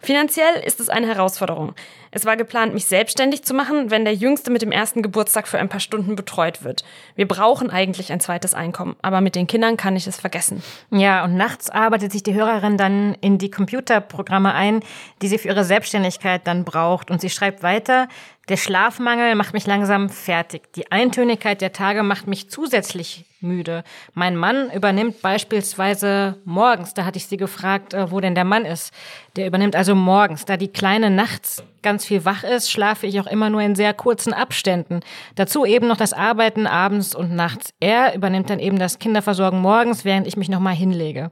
[0.00, 1.74] Finanziell ist es eine Herausforderung.
[2.10, 5.58] Es war geplant, mich selbstständig zu machen, wenn der Jüngste mit dem ersten Geburtstag für
[5.58, 6.84] ein paar Stunden betreut wird.
[7.14, 10.62] Wir brauchen eigentlich ein zweites Einkommen, aber mit den Kindern kann ich es vergessen.
[10.90, 14.80] Ja, und nachts arbeitet sich die Hörerin dann in die Computerprogramme ein,
[15.22, 17.10] die sie für ihre Selbstständigkeit dann braucht.
[17.10, 18.08] Und sie schreibt weiter,
[18.48, 20.72] der Schlafmangel macht mich langsam fertig.
[20.74, 23.84] Die Eintönigkeit der Tage macht mich zusätzlich müde.
[24.14, 28.64] Mein Mann übernimmt beispielsweise morgens, da hatte ich sie gefragt, äh, wo denn der Mann
[28.64, 28.92] ist.
[29.36, 30.44] Der übernimmt also morgens.
[30.44, 33.94] Da die Kleine nachts ganz viel wach ist, schlafe ich auch immer nur in sehr
[33.94, 35.00] kurzen Abständen.
[35.36, 37.72] Dazu eben noch das Arbeiten abends und nachts.
[37.80, 41.30] Er übernimmt dann eben das Kinderversorgen morgens, während ich mich nochmal hinlege.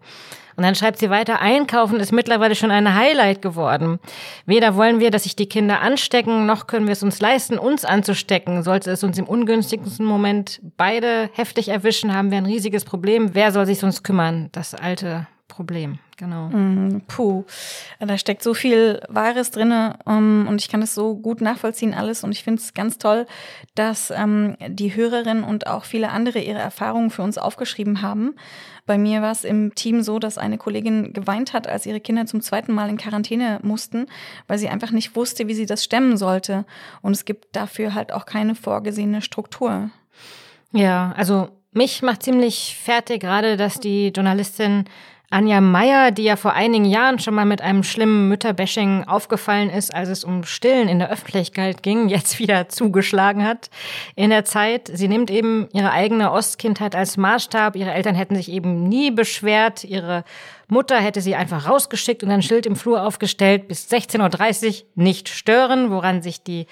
[0.57, 4.01] Und dann schreibt sie weiter, Einkaufen ist mittlerweile schon ein Highlight geworden.
[4.47, 7.85] Weder wollen wir, dass sich die Kinder anstecken, noch können wir es uns leisten, uns
[7.85, 8.62] anzustecken.
[8.62, 13.35] Sollte es uns im ungünstigsten Moment beide heftig erwischen, haben wir ein riesiges Problem.
[13.35, 14.49] Wer soll sich sonst kümmern?
[14.53, 16.49] Das alte Problem, genau.
[16.49, 17.45] Mm, puh,
[17.99, 19.73] da steckt so viel Wahres drin
[20.05, 22.99] um, ähm, und ich kann es so gut nachvollziehen alles und ich finde es ganz
[22.99, 23.27] toll,
[23.75, 28.35] dass ähm, die Hörerin und auch viele andere ihre Erfahrungen für uns aufgeschrieben haben.
[28.87, 32.27] Bei mir war es im Team so, dass eine Kollegin geweint hat, als ihre Kinder
[32.27, 34.07] zum zweiten Mal in Quarantäne mussten,
[34.46, 36.64] weil sie einfach nicht wusste, wie sie das stemmen sollte.
[37.03, 39.90] Und es gibt dafür halt auch keine vorgesehene Struktur.
[40.72, 44.85] Ja, also mich macht ziemlich fertig gerade, dass die Journalistin
[45.29, 49.93] Anja Meyer, die ja vor einigen Jahren schon mal mit einem schlimmen Mütterbashing aufgefallen ist,
[49.93, 53.69] als es um Stillen in der Öffentlichkeit ging, jetzt wieder zugeschlagen hat
[54.15, 54.89] in der Zeit.
[54.93, 57.75] Sie nimmt eben ihre eigene Ostkindheit als Maßstab.
[57.75, 59.83] Ihre Eltern hätten sich eben nie beschwert.
[59.83, 60.23] Ihre
[60.69, 65.29] Mutter hätte sie einfach rausgeschickt und ein Schild im Flur aufgestellt, bis 16.30 Uhr nicht
[65.29, 66.67] stören, woran sich die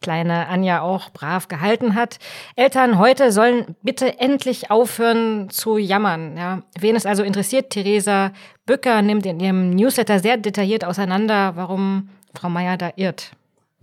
[0.00, 2.18] kleine Anja auch brav gehalten hat.
[2.56, 6.36] Eltern heute sollen bitte endlich aufhören zu jammern.
[6.36, 6.62] Ja.
[6.78, 8.32] Wen es also interessiert, Theresa
[8.66, 13.32] Bücker nimmt in ihrem Newsletter sehr detailliert auseinander, warum Frau Meier da irrt.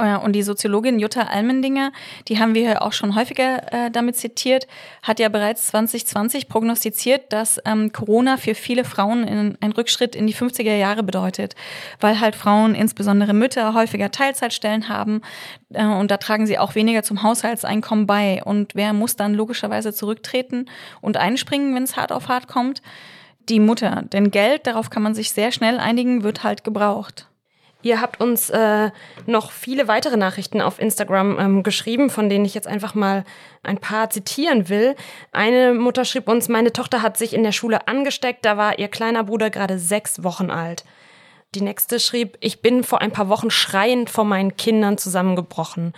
[0.03, 1.91] Oh und die Soziologin Jutta Almendinger,
[2.27, 4.67] die haben wir auch schon häufiger äh, damit zitiert,
[5.01, 10.27] hat ja bereits 2020 prognostiziert, dass ähm, Corona für viele Frauen in, ein Rückschritt in
[10.27, 11.55] die 50er Jahre bedeutet,
[12.01, 15.21] weil halt Frauen, insbesondere Mütter, häufiger Teilzeitstellen haben
[15.73, 18.43] äh, und da tragen sie auch weniger zum Haushaltseinkommen bei.
[18.43, 20.65] Und wer muss dann logischerweise zurücktreten
[20.99, 22.81] und einspringen, wenn es hart auf hart kommt?
[23.49, 24.03] Die Mutter.
[24.11, 27.27] Denn Geld, darauf kann man sich sehr schnell einigen, wird halt gebraucht.
[27.83, 28.91] Ihr habt uns äh,
[29.25, 33.25] noch viele weitere Nachrichten auf Instagram ähm, geschrieben, von denen ich jetzt einfach mal
[33.61, 34.95] ein paar zitieren will.
[35.33, 38.87] Eine Mutter schrieb uns, meine Tochter hat sich in der Schule angesteckt, da war ihr
[38.87, 40.85] kleiner Bruder gerade sechs Wochen alt.
[41.55, 45.93] Die nächste schrieb, ich bin vor ein paar Wochen schreiend vor meinen Kindern zusammengebrochen.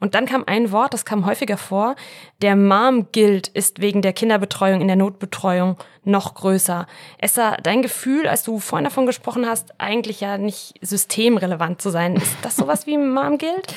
[0.00, 1.96] Und dann kam ein Wort, das kam häufiger vor.
[2.40, 6.86] Der Mom-Guild ist wegen der Kinderbetreuung in der Notbetreuung noch größer.
[7.18, 12.14] Essa, dein Gefühl, als du vorhin davon gesprochen hast, eigentlich ja nicht systemrelevant zu sein,
[12.14, 13.74] ist das sowas wie Mom-Guild?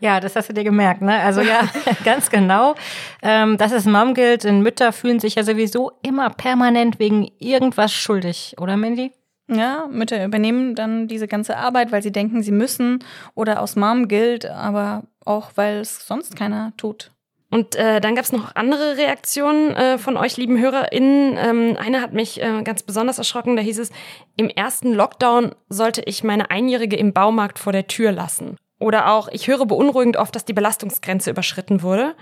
[0.00, 1.20] Ja, das hast du dir gemerkt, ne?
[1.20, 1.68] Also ja,
[2.04, 2.74] ganz genau.
[3.22, 4.44] Ähm, das ist Mom-Guild.
[4.46, 9.12] Und Mütter fühlen sich ja sowieso immer permanent wegen irgendwas schuldig, oder Mandy?
[9.46, 13.04] Ja, Mütter übernehmen dann diese ganze Arbeit, weil sie denken, sie müssen
[13.34, 17.12] oder aus Mom gilt, aber auch weil es sonst keiner tut.
[17.50, 21.36] Und äh, dann gab es noch andere Reaktionen äh, von euch, lieben HörerInnen.
[21.36, 23.56] Ähm, eine hat mich äh, ganz besonders erschrocken.
[23.56, 23.90] Da hieß es,
[24.36, 28.56] im ersten Lockdown sollte ich meine Einjährige im Baumarkt vor der Tür lassen.
[28.78, 32.14] Oder auch, ich höre beunruhigend oft, dass die Belastungsgrenze überschritten wurde.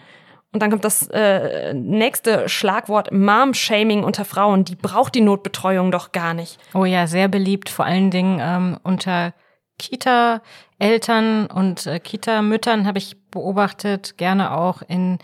[0.53, 4.65] Und dann kommt das äh, nächste Schlagwort Mom-Shaming unter Frauen.
[4.65, 6.59] Die braucht die Notbetreuung doch gar nicht.
[6.73, 9.35] Oh ja, sehr beliebt, vor allen Dingen ähm, unter
[9.79, 15.19] Kita-Eltern und äh, Kita-Müttern habe ich beobachtet, gerne auch in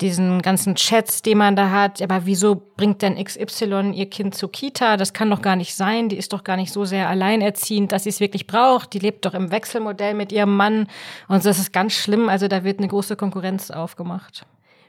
[0.00, 2.02] diesen ganzen Chats, die man da hat.
[2.02, 4.96] Aber wieso bringt denn XY ihr Kind zur Kita?
[4.96, 6.08] Das kann doch gar nicht sein.
[6.08, 8.92] Die ist doch gar nicht so sehr alleinerziehend, dass sie es wirklich braucht.
[8.92, 10.86] Die lebt doch im Wechselmodell mit ihrem Mann.
[11.28, 12.28] Und das ist ganz schlimm.
[12.28, 14.46] Also da wird eine große Konkurrenz aufgemacht.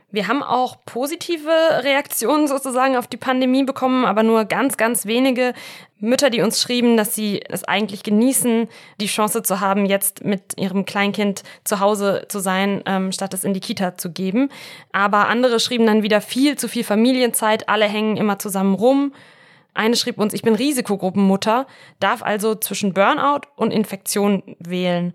[0.09, 1.49] Wir haben auch positive
[1.83, 5.53] Reaktionen sozusagen auf die Pandemie bekommen, aber nur ganz, ganz wenige
[5.99, 8.69] Mütter, die uns schrieben, dass sie es eigentlich genießen,
[9.01, 13.43] die Chance zu haben, jetzt mit ihrem Kleinkind zu Hause zu sein, ähm, statt es
[13.43, 14.49] in die Kita zu geben.
[14.93, 19.13] Aber andere schrieben dann wieder viel zu viel Familienzeit, alle hängen immer zusammen rum.
[19.73, 21.67] Eine schrieb uns, ich bin Risikogruppenmutter,
[21.99, 25.13] darf also zwischen Burnout und Infektion wählen.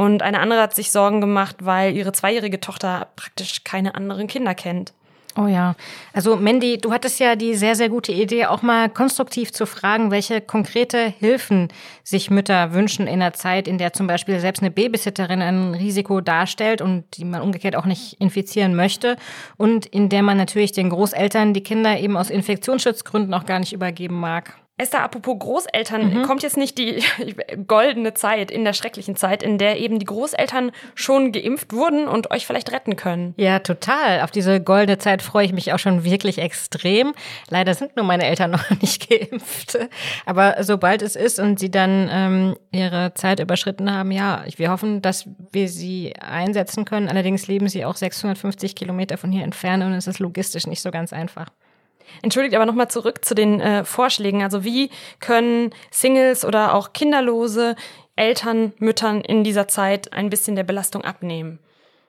[0.00, 4.54] Und eine andere hat sich Sorgen gemacht, weil ihre zweijährige Tochter praktisch keine anderen Kinder
[4.54, 4.94] kennt.
[5.36, 5.76] Oh ja.
[6.14, 10.10] Also Mandy, du hattest ja die sehr, sehr gute Idee, auch mal konstruktiv zu fragen,
[10.10, 11.68] welche konkrete Hilfen
[12.02, 16.22] sich Mütter wünschen in einer Zeit, in der zum Beispiel selbst eine Babysitterin ein Risiko
[16.22, 19.18] darstellt und die man umgekehrt auch nicht infizieren möchte
[19.58, 23.74] und in der man natürlich den Großeltern die Kinder eben aus Infektionsschutzgründen auch gar nicht
[23.74, 24.54] übergeben mag.
[24.80, 26.22] Esther, apropos Großeltern, mhm.
[26.22, 27.02] kommt jetzt nicht die
[27.66, 32.30] goldene Zeit in der schrecklichen Zeit, in der eben die Großeltern schon geimpft wurden und
[32.30, 33.34] euch vielleicht retten können?
[33.36, 34.22] Ja, total.
[34.22, 37.12] Auf diese goldene Zeit freue ich mich auch schon wirklich extrem.
[37.50, 39.78] Leider sind nur meine Eltern noch nicht geimpft.
[40.24, 45.02] Aber sobald es ist und sie dann ähm, ihre Zeit überschritten haben, ja, wir hoffen,
[45.02, 47.08] dass wir sie einsetzen können.
[47.08, 50.90] Allerdings leben sie auch 650 Kilometer von hier entfernt und es ist logistisch nicht so
[50.90, 51.48] ganz einfach.
[52.22, 54.42] Entschuldigt aber nochmal zurück zu den äh, Vorschlägen.
[54.42, 57.76] Also wie können Singles oder auch Kinderlose
[58.16, 61.58] Eltern, Müttern in dieser Zeit ein bisschen der Belastung abnehmen?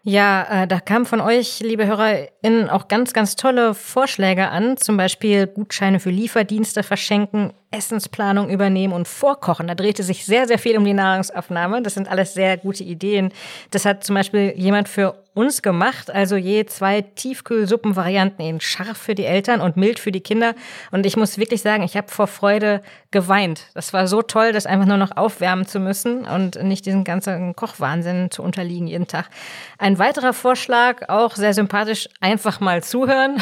[0.03, 4.77] Ja, äh, da kamen von euch, liebe HörerInnen, auch ganz, ganz tolle Vorschläge an.
[4.77, 9.67] Zum Beispiel Gutscheine für Lieferdienste verschenken, Essensplanung übernehmen und vorkochen.
[9.67, 11.81] Da drehte sich sehr, sehr viel um die Nahrungsaufnahme.
[11.81, 13.31] Das sind alles sehr gute Ideen.
[13.71, 19.15] Das hat zum Beispiel jemand für uns gemacht, also je zwei Tiefkühlsuppenvarianten in scharf für
[19.15, 20.55] die Eltern und mild für die Kinder.
[20.91, 22.81] Und ich muss wirklich sagen, ich habe vor Freude
[23.11, 23.67] geweint.
[23.73, 27.55] Das war so toll, das einfach nur noch aufwärmen zu müssen und nicht diesen ganzen
[27.55, 29.29] Kochwahnsinn zu unterliegen jeden Tag.
[29.77, 33.41] Ein weiterer Vorschlag, auch sehr sympathisch, einfach mal zuhören.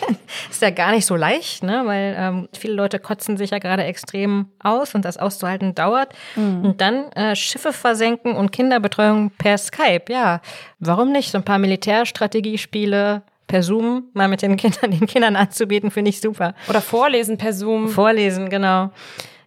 [0.50, 1.82] Ist ja gar nicht so leicht, ne?
[1.86, 6.12] weil ähm, viele Leute kotzen sich ja gerade extrem aus und das auszuhalten dauert.
[6.36, 6.64] Mhm.
[6.64, 10.04] Und dann äh, Schiffe versenken und Kinderbetreuung per Skype.
[10.08, 10.40] Ja,
[10.78, 11.30] warum nicht?
[11.30, 16.20] So ein paar Militärstrategiespiele, per Zoom mal mit den Kindern, den Kindern anzubieten, finde ich
[16.20, 16.54] super.
[16.68, 17.88] Oder vorlesen per Zoom.
[17.88, 18.90] Vorlesen, genau.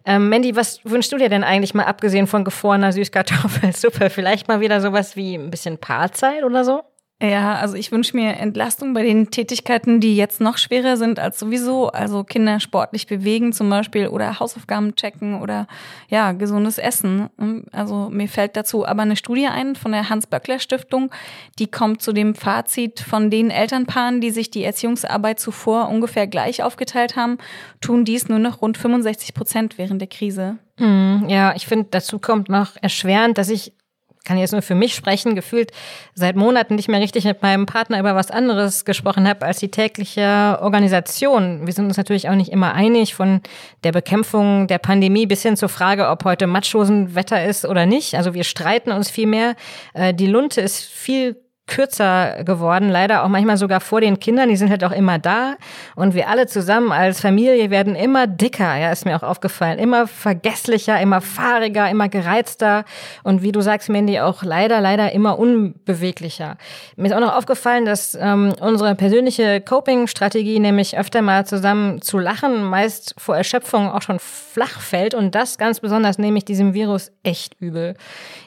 [0.04, 4.10] Ähm, Mandy, was wünschst du dir denn eigentlich mal abgesehen von gefrorener Süßkartoffelsuppe?
[4.10, 6.82] Vielleicht mal wieder sowas wie ein bisschen Paarzeit oder so?
[7.22, 11.38] Ja, also ich wünsche mir Entlastung bei den Tätigkeiten, die jetzt noch schwerer sind als
[11.38, 11.88] sowieso.
[11.88, 15.68] Also Kinder sportlich bewegen zum Beispiel oder Hausaufgaben checken oder
[16.08, 17.30] ja, gesundes Essen.
[17.70, 21.10] Also mir fällt dazu aber eine Studie ein von der Hans-Böckler-Stiftung,
[21.60, 26.64] die kommt zu dem Fazit von den Elternpaaren, die sich die Erziehungsarbeit zuvor ungefähr gleich
[26.64, 27.38] aufgeteilt haben,
[27.80, 30.58] tun dies nur noch rund 65 Prozent während der Krise.
[30.78, 33.72] Hm, ja, ich finde, dazu kommt noch erschwerend, dass ich
[34.24, 35.70] kann jetzt nur für mich sprechen, gefühlt
[36.14, 39.70] seit Monaten nicht mehr richtig mit meinem Partner über was anderes gesprochen habe als die
[39.70, 41.66] tägliche Organisation.
[41.66, 43.40] Wir sind uns natürlich auch nicht immer einig von
[43.84, 48.14] der Bekämpfung der Pandemie bis hin zur Frage, ob heute Matschhosenwetter ist oder nicht.
[48.14, 49.56] Also wir streiten uns viel mehr.
[49.92, 54.56] Äh, die Lunte ist viel kürzer geworden, leider auch manchmal sogar vor den Kindern, die
[54.56, 55.56] sind halt auch immer da.
[55.96, 60.06] Und wir alle zusammen als Familie werden immer dicker, ja, ist mir auch aufgefallen, immer
[60.06, 62.84] vergesslicher, immer fahriger, immer gereizter.
[63.22, 66.58] Und wie du sagst, Mandy, auch leider, leider immer unbeweglicher.
[66.96, 72.18] Mir ist auch noch aufgefallen, dass ähm, unsere persönliche Coping-Strategie, nämlich öfter mal zusammen zu
[72.18, 75.14] lachen, meist vor Erschöpfung auch schon flach fällt.
[75.14, 77.94] Und das ganz besonders nehme ich diesem Virus echt übel.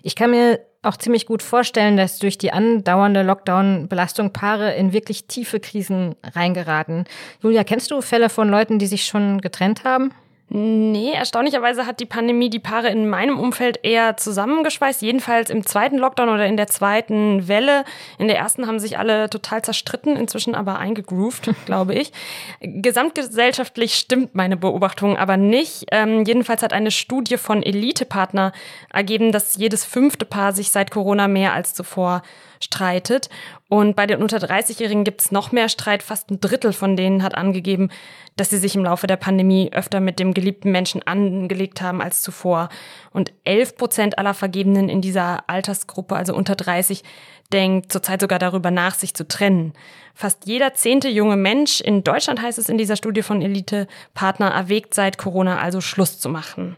[0.03, 5.26] Ich kann mir auch ziemlich gut vorstellen, dass durch die andauernde Lockdown-Belastung Paare in wirklich
[5.26, 7.06] tiefe Krisen reingeraten.
[7.42, 10.12] Julia, kennst du Fälle von Leuten, die sich schon getrennt haben?
[10.49, 15.01] Nee, erstaunlicherweise hat die Pandemie die Paare in meinem Umfeld eher zusammengeschweißt.
[15.01, 17.83] Jedenfalls im zweiten Lockdown oder in der zweiten Welle.
[18.17, 22.13] In der ersten haben sich alle total zerstritten, inzwischen aber eingegroovt, glaube ich.
[22.62, 25.88] Gesamtgesellschaftlich stimmt meine Beobachtung aber nicht.
[25.91, 28.53] Ähm, jedenfalls hat eine Studie von Elite-Partner
[28.93, 32.21] ergeben, dass jedes fünfte Paar sich seit Corona mehr als zuvor
[32.60, 33.30] streitet.
[33.70, 36.04] Und bei den unter 30-Jährigen gibt es noch mehr Streit.
[36.04, 37.89] Fast ein Drittel von denen hat angegeben,
[38.36, 42.22] dass sie sich im Laufe der Pandemie öfter mit dem geliebten Menschen angelegt haben als
[42.22, 42.70] zuvor.
[43.12, 47.04] Und 11 Prozent aller Vergebenen in dieser Altersgruppe, also unter 30,
[47.52, 49.74] denkt zurzeit sogar darüber nach, sich zu trennen.
[50.13, 54.48] Fast jeder zehnte junge Mensch in Deutschland heißt es in dieser Studie von Elite Partner
[54.50, 56.78] erwägt seit Corona also Schluss zu machen.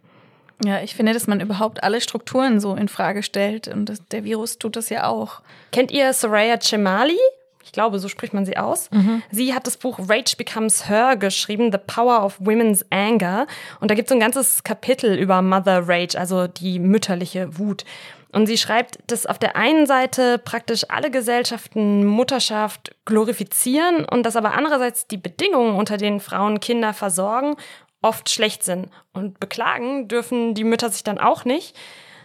[0.63, 4.24] Ja, ich finde, dass man überhaupt alle Strukturen so in Frage stellt und das, der
[4.24, 5.41] Virus tut das ja auch.
[5.72, 7.17] Kennt ihr Soraya Chemali?
[7.63, 8.89] Ich glaube, so spricht man sie aus.
[8.91, 9.22] Mhm.
[9.30, 13.45] Sie hat das Buch Rage Becomes Her geschrieben, The Power of Women's Anger.
[13.80, 17.86] Und da gibt es ein ganzes Kapitel über Mother Rage, also die mütterliche Wut.
[18.32, 24.36] Und sie schreibt, dass auf der einen Seite praktisch alle Gesellschaften Mutterschaft glorifizieren und dass
[24.36, 27.56] aber andererseits die Bedingungen, unter denen Frauen Kinder versorgen
[28.02, 28.90] oft schlecht sind.
[29.14, 31.76] Und beklagen dürfen die Mütter sich dann auch nicht.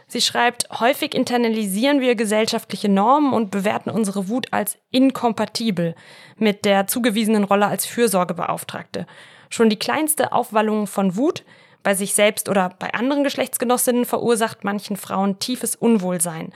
[0.07, 5.95] Sie schreibt, häufig internalisieren wir gesellschaftliche Normen und bewerten unsere Wut als inkompatibel
[6.37, 9.07] mit der zugewiesenen Rolle als Fürsorgebeauftragte.
[9.49, 11.45] Schon die kleinste Aufwallung von Wut
[11.83, 16.53] bei sich selbst oder bei anderen Geschlechtsgenossinnen verursacht manchen Frauen tiefes Unwohlsein.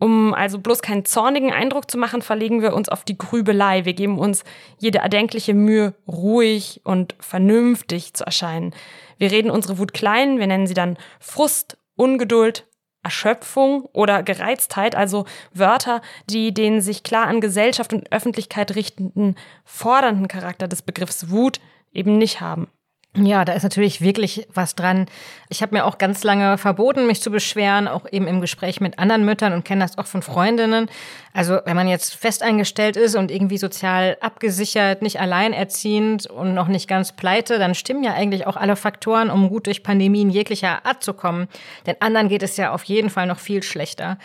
[0.00, 3.84] Um also bloß keinen zornigen Eindruck zu machen, verlegen wir uns auf die Grübelei.
[3.84, 4.44] Wir geben uns
[4.78, 8.74] jede erdenkliche Mühe, ruhig und vernünftig zu erscheinen.
[9.18, 12.64] Wir reden unsere Wut klein, wir nennen sie dann Frust, Ungeduld,
[13.02, 19.34] Erschöpfung oder Gereiztheit, also Wörter, die den sich klar an Gesellschaft und Öffentlichkeit richtenden,
[19.64, 21.60] fordernden Charakter des Begriffs Wut
[21.92, 22.68] eben nicht haben.
[23.16, 25.06] Ja, da ist natürlich wirklich was dran.
[25.48, 28.98] Ich habe mir auch ganz lange verboten, mich zu beschweren, auch eben im Gespräch mit
[28.98, 30.88] anderen Müttern und kenne das auch von Freundinnen.
[31.32, 36.86] Also wenn man jetzt festeingestellt ist und irgendwie sozial abgesichert, nicht alleinerziehend und noch nicht
[36.86, 41.02] ganz pleite, dann stimmen ja eigentlich auch alle Faktoren, um gut durch Pandemien jeglicher Art
[41.02, 41.48] zu kommen.
[41.86, 44.18] Den anderen geht es ja auf jeden Fall noch viel schlechter.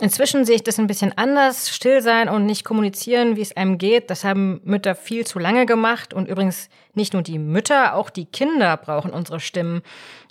[0.00, 1.68] Inzwischen sehe ich das ein bisschen anders.
[1.70, 5.66] Still sein und nicht kommunizieren, wie es einem geht, das haben Mütter viel zu lange
[5.66, 6.14] gemacht.
[6.14, 9.82] Und übrigens nicht nur die Mütter, auch die Kinder brauchen unsere Stimmen.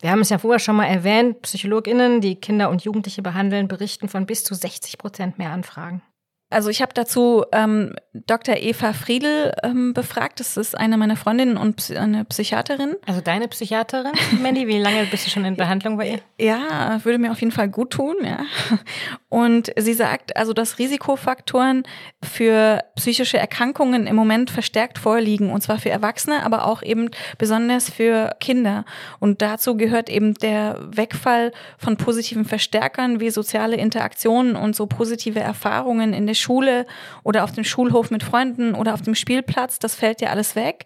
[0.02, 4.10] Wir haben es ja vorher schon mal erwähnt, PsychologInnen, die Kinder und Jugendliche behandeln, berichten
[4.10, 6.02] von bis zu 60 Prozent mehr Anfragen.
[6.52, 8.58] Also ich habe dazu ähm, Dr.
[8.58, 10.42] Eva Friedel ähm, befragt.
[10.42, 12.96] Das ist eine meiner Freundinnen und eine Psychiaterin.
[13.08, 14.12] Also deine Psychiaterin,
[14.42, 14.68] Mandy?
[14.68, 16.20] Wie lange bist du schon in Behandlung bei ihr?
[16.38, 18.18] Ja, würde mir auf jeden Fall gut tun.
[18.24, 18.40] Ja.
[19.30, 21.84] Und sie sagt, also dass Risikofaktoren
[22.22, 25.52] für psychische Erkrankungen im Moment verstärkt vorliegen.
[25.52, 28.84] Und zwar für Erwachsene, aber auch eben besonders für Kinder.
[29.20, 35.40] Und dazu gehört eben der Wegfall von positiven Verstärkern wie soziale Interaktionen und so positive
[35.40, 36.86] Erfahrungen in der Schule
[37.24, 40.86] oder auf dem Schulhof mit Freunden oder auf dem Spielplatz, das fällt ja alles weg.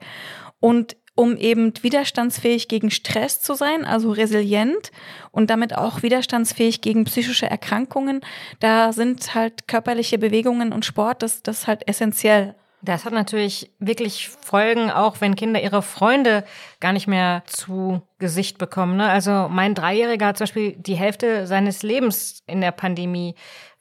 [0.60, 4.92] Und um eben widerstandsfähig gegen Stress zu sein, also resilient
[5.32, 8.22] und damit auch widerstandsfähig gegen psychische Erkrankungen,
[8.60, 12.56] da sind halt körperliche Bewegungen und Sport, das, das halt essentiell.
[12.82, 16.44] Das hat natürlich wirklich Folgen, auch wenn Kinder ihre Freunde
[16.80, 18.98] gar nicht mehr zu Gesicht bekommen.
[18.98, 19.10] Ne?
[19.10, 23.36] Also mein Dreijähriger hat zum Beispiel die Hälfte seines Lebens in der Pandemie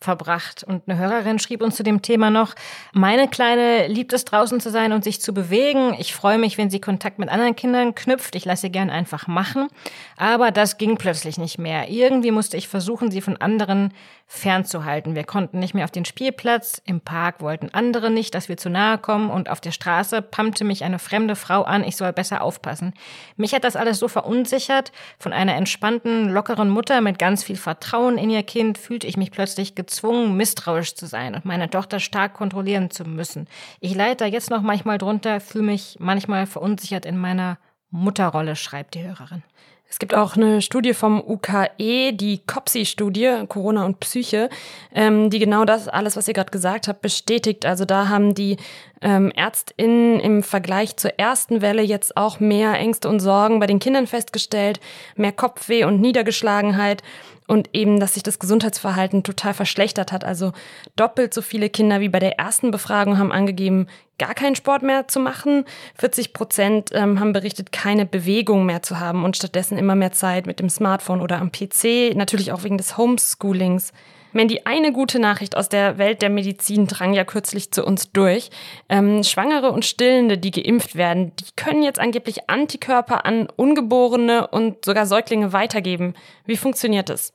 [0.04, 0.62] verbracht.
[0.62, 2.54] Und eine Hörerin schrieb uns zu dem Thema noch,
[2.92, 5.96] meine Kleine liebt es draußen zu sein und sich zu bewegen.
[5.98, 8.36] Ich freue mich, wenn sie Kontakt mit anderen Kindern knüpft.
[8.36, 9.68] Ich lasse sie gern einfach machen.
[10.16, 11.88] Aber das ging plötzlich nicht mehr.
[11.88, 13.92] Irgendwie musste ich versuchen, sie von anderen
[14.26, 15.14] fernzuhalten.
[15.14, 16.80] Wir konnten nicht mehr auf den Spielplatz.
[16.84, 19.30] Im Park wollten andere nicht, dass wir zu nahe kommen.
[19.30, 22.94] Und auf der Straße pumpte mich eine fremde Frau an, ich soll besser aufpassen.
[23.36, 24.92] Mich hat das alles so verunsichert.
[25.18, 29.30] Von einer entspannten, lockeren Mutter mit ganz viel Vertrauen in ihr Kind fühlte ich mich
[29.30, 33.46] plötzlich gezwungen, misstrauisch zu sein und meine Tochter stark kontrollieren zu müssen.
[33.80, 37.58] Ich leide da jetzt noch manchmal drunter, fühle mich manchmal verunsichert in meiner
[37.94, 39.44] Mutterrolle, schreibt die Hörerin.
[39.88, 44.50] Es gibt auch eine Studie vom UKE, die COPSI-Studie, Corona und Psyche,
[44.92, 47.64] ähm, die genau das alles, was ihr gerade gesagt habt, bestätigt.
[47.64, 48.56] Also da haben die
[49.00, 53.78] ähm, ÄrztInnen im Vergleich zur ersten Welle jetzt auch mehr Ängste und Sorgen bei den
[53.78, 54.80] Kindern festgestellt,
[55.14, 57.04] mehr Kopfweh und Niedergeschlagenheit
[57.46, 60.24] und eben, dass sich das Gesundheitsverhalten total verschlechtert hat.
[60.24, 60.52] Also
[60.96, 63.86] doppelt so viele Kinder wie bei der ersten Befragung haben angegeben,
[64.18, 65.64] gar keinen Sport mehr zu machen.
[65.96, 70.46] 40 Prozent ähm, haben berichtet, keine Bewegung mehr zu haben und stattdessen immer mehr Zeit
[70.46, 73.92] mit dem Smartphone oder am PC, natürlich auch wegen des Homeschoolings.
[74.34, 78.50] Mandy, eine gute Nachricht aus der Welt der Medizin drang ja kürzlich zu uns durch.
[78.88, 84.84] Ähm, Schwangere und Stillende, die geimpft werden, die können jetzt angeblich Antikörper an Ungeborene und
[84.84, 86.14] sogar Säuglinge weitergeben.
[86.46, 87.32] Wie funktioniert das?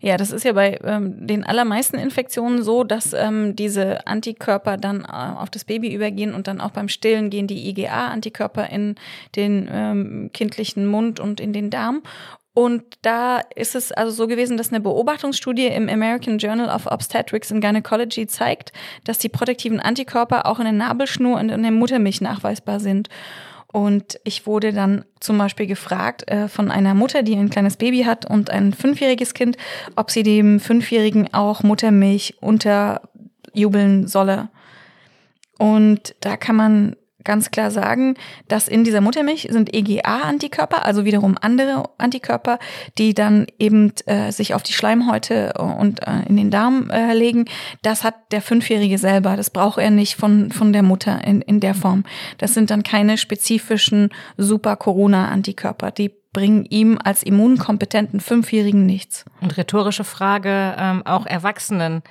[0.00, 5.04] Ja, das ist ja bei ähm, den allermeisten Infektionen so, dass ähm, diese Antikörper dann
[5.04, 8.96] äh, auf das Baby übergehen und dann auch beim Stillen gehen die IgA-Antikörper in
[9.34, 12.02] den ähm, kindlichen Mund und in den Darm.
[12.54, 17.50] Und da ist es also so gewesen, dass eine Beobachtungsstudie im American Journal of Obstetrics
[17.50, 22.20] and Gynecology zeigt, dass die protektiven Antikörper auch in der Nabelschnur und in der Muttermilch
[22.20, 23.08] nachweisbar sind.
[23.72, 28.04] Und ich wurde dann zum Beispiel gefragt äh, von einer Mutter, die ein kleines Baby
[28.04, 29.56] hat und ein fünfjähriges Kind,
[29.96, 34.48] ob sie dem Fünfjährigen auch Muttermilch unterjubeln solle.
[35.58, 38.14] Und da kann man ganz klar sagen,
[38.48, 42.58] dass in dieser Muttermilch sind EGA-Antikörper, also wiederum andere Antikörper,
[42.98, 47.46] die dann eben äh, sich auf die Schleimhäute und äh, in den Darm äh, legen.
[47.82, 49.36] Das hat der Fünfjährige selber.
[49.36, 52.04] Das braucht er nicht von, von der Mutter in, in der Form.
[52.38, 55.90] Das sind dann keine spezifischen Super-Corona-Antikörper.
[55.90, 59.24] Die bringen ihm als immunkompetenten Fünfjährigen nichts.
[59.40, 62.02] Und rhetorische Frage, ähm, auch Erwachsenen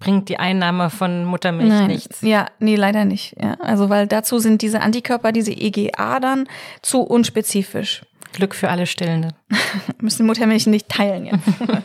[0.00, 1.86] bringt die Einnahme von Muttermilch Nein.
[1.86, 2.20] nichts.
[2.22, 3.34] Ja, nee, leider nicht.
[3.40, 6.48] Ja, also weil dazu sind diese Antikörper, diese EGA dann
[6.82, 8.02] zu unspezifisch.
[8.32, 9.28] Glück für alle Stillende.
[10.00, 11.44] Müssen Muttermilch nicht teilen jetzt.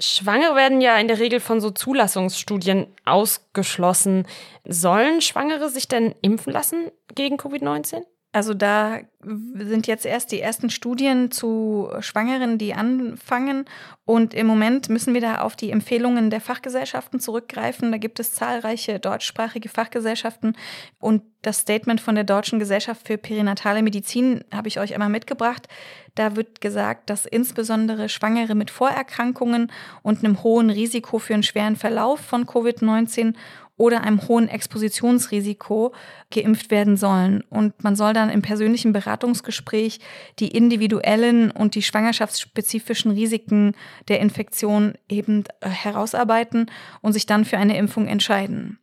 [0.00, 4.26] Schwangere werden ja in der Regel von so Zulassungsstudien ausgeschlossen.
[4.64, 8.02] Sollen Schwangere sich denn impfen lassen gegen Covid-19?
[8.30, 13.64] Also da sind jetzt erst die ersten Studien zu Schwangeren, die anfangen.
[14.04, 17.90] Und im Moment müssen wir da auf die Empfehlungen der Fachgesellschaften zurückgreifen.
[17.90, 20.56] Da gibt es zahlreiche deutschsprachige Fachgesellschaften.
[21.00, 25.66] Und das Statement von der Deutschen Gesellschaft für Perinatale Medizin habe ich euch einmal mitgebracht.
[26.14, 29.72] Da wird gesagt, dass insbesondere Schwangere mit Vorerkrankungen
[30.02, 33.34] und einem hohen Risiko für einen schweren Verlauf von Covid-19
[33.78, 35.94] oder einem hohen Expositionsrisiko
[36.30, 37.42] geimpft werden sollen.
[37.48, 40.00] Und man soll dann im persönlichen Beratungsgespräch
[40.38, 43.74] die individuellen und die schwangerschaftsspezifischen Risiken
[44.08, 46.70] der Infektion eben äh, herausarbeiten
[47.00, 48.78] und sich dann für eine Impfung entscheiden.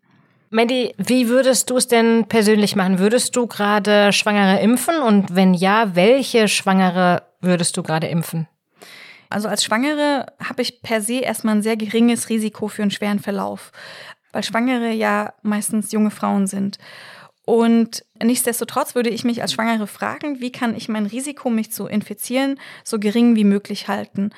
[0.49, 2.99] Mandy, wie würdest du es denn persönlich machen?
[2.99, 5.01] Würdest du gerade Schwangere impfen?
[5.01, 8.47] Und wenn ja, welche Schwangere würdest du gerade impfen?
[9.29, 13.19] Also als Schwangere habe ich per se erstmal ein sehr geringes Risiko für einen schweren
[13.19, 13.71] Verlauf
[14.35, 16.77] weil Schwangere ja meistens junge Frauen sind.
[17.45, 21.87] Und nichtsdestotrotz würde ich mich als Schwangere fragen, wie kann ich mein Risiko, mich zu
[21.87, 24.31] infizieren, so gering wie möglich halten.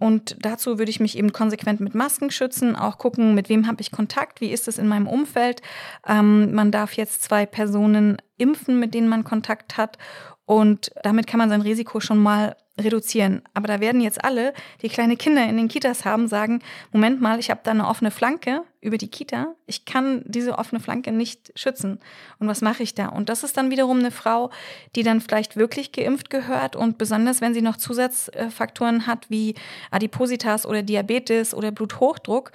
[0.00, 3.82] Und dazu würde ich mich eben konsequent mit Masken schützen, auch gucken, mit wem habe
[3.82, 5.60] ich Kontakt, wie ist es in meinem Umfeld.
[6.08, 9.98] Ähm, man darf jetzt zwei Personen impfen, mit denen man Kontakt hat.
[10.44, 13.42] Und damit kann man sein Risiko schon mal reduzieren.
[13.52, 17.38] Aber da werden jetzt alle, die kleine Kinder in den Kitas haben, sagen, Moment mal,
[17.38, 19.54] ich habe da eine offene Flanke über die Kita.
[19.66, 22.00] Ich kann diese offene Flanke nicht schützen.
[22.38, 23.08] Und was mache ich da?
[23.08, 24.50] Und das ist dann wiederum eine Frau,
[24.96, 29.54] die dann vielleicht wirklich geimpft gehört und besonders, wenn sie noch Zusatzfaktoren hat wie
[29.90, 32.52] Adipositas oder Diabetes oder Bluthochdruck,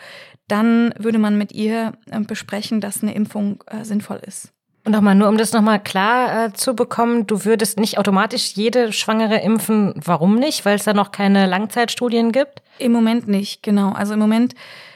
[0.48, 4.54] dann würde man mit ihr äh, besprechen, dass eine Impfung äh, sinnvoll ist.
[4.88, 8.94] Und nochmal, nur um das nochmal klar äh, zu bekommen, du würdest nicht automatisch jede
[8.94, 9.94] Schwangere impfen.
[9.98, 10.64] Warum nicht?
[10.64, 12.62] Weil es da noch keine Langzeitstudien gibt?
[12.80, 13.92] Im Moment nicht, genau.
[13.92, 14.56] Also im Moment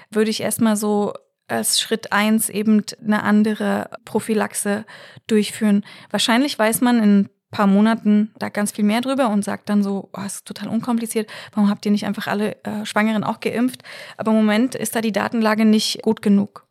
[0.10, 1.12] würde ich erstmal so
[1.50, 4.86] als Schritt eins eben eine andere Prophylaxe
[5.28, 5.84] durchführen.
[6.10, 10.10] Wahrscheinlich weiß man in paar Monaten da ganz viel mehr drüber und sagt dann so,
[10.14, 13.84] oh, ist total unkompliziert, warum habt ihr nicht einfach alle äh, Schwangeren auch geimpft?
[14.16, 16.66] Aber im Moment ist da die Datenlage nicht gut genug.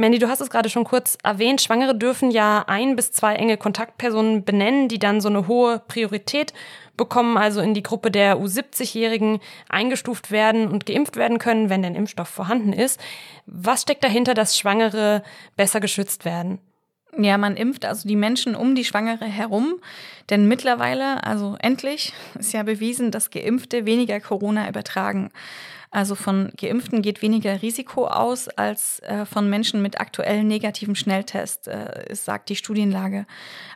[0.00, 1.60] Mandy, du hast es gerade schon kurz erwähnt.
[1.60, 6.54] Schwangere dürfen ja ein bis zwei enge Kontaktpersonen benennen, die dann so eine hohe Priorität
[6.96, 11.94] bekommen, also in die Gruppe der U70-Jährigen eingestuft werden und geimpft werden können, wenn der
[11.94, 12.98] Impfstoff vorhanden ist.
[13.44, 15.22] Was steckt dahinter, dass Schwangere
[15.56, 16.60] besser geschützt werden?
[17.18, 19.80] Ja, man impft also die Menschen um die Schwangere herum,
[20.30, 25.30] denn mittlerweile, also endlich, ist ja bewiesen, dass Geimpfte weniger Corona übertragen.
[25.90, 31.66] Also von Geimpften geht weniger Risiko aus als äh, von Menschen mit aktuellen negativen Schnelltest,
[31.66, 33.26] äh, sagt die Studienlage.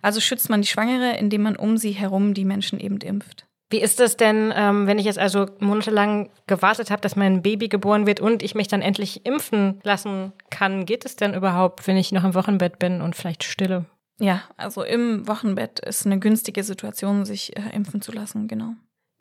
[0.00, 3.46] Also schützt man die Schwangere, indem man um sie herum die Menschen eben impft.
[3.70, 7.68] Wie ist es denn, ähm, wenn ich jetzt also monatelang gewartet habe, dass mein Baby
[7.68, 10.86] geboren wird und ich mich dann endlich impfen lassen kann?
[10.86, 13.86] Geht es denn überhaupt, wenn ich noch im Wochenbett bin und vielleicht stille?
[14.20, 18.74] Ja, also im Wochenbett ist eine günstige Situation, sich äh, impfen zu lassen, genau.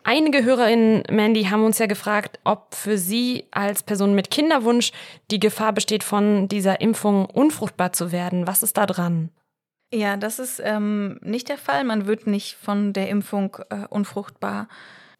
[0.03, 4.91] Einige HörerInnen, Mandy, haben uns ja gefragt, ob für Sie als Person mit Kinderwunsch
[5.31, 8.45] die Gefahr besteht, von dieser Impfung unfruchtbar zu werden.
[8.45, 9.29] Was ist da dran?
[9.93, 11.83] Ja, das ist ähm, nicht der Fall.
[11.83, 14.67] Man wird nicht von der Impfung äh, unfruchtbar.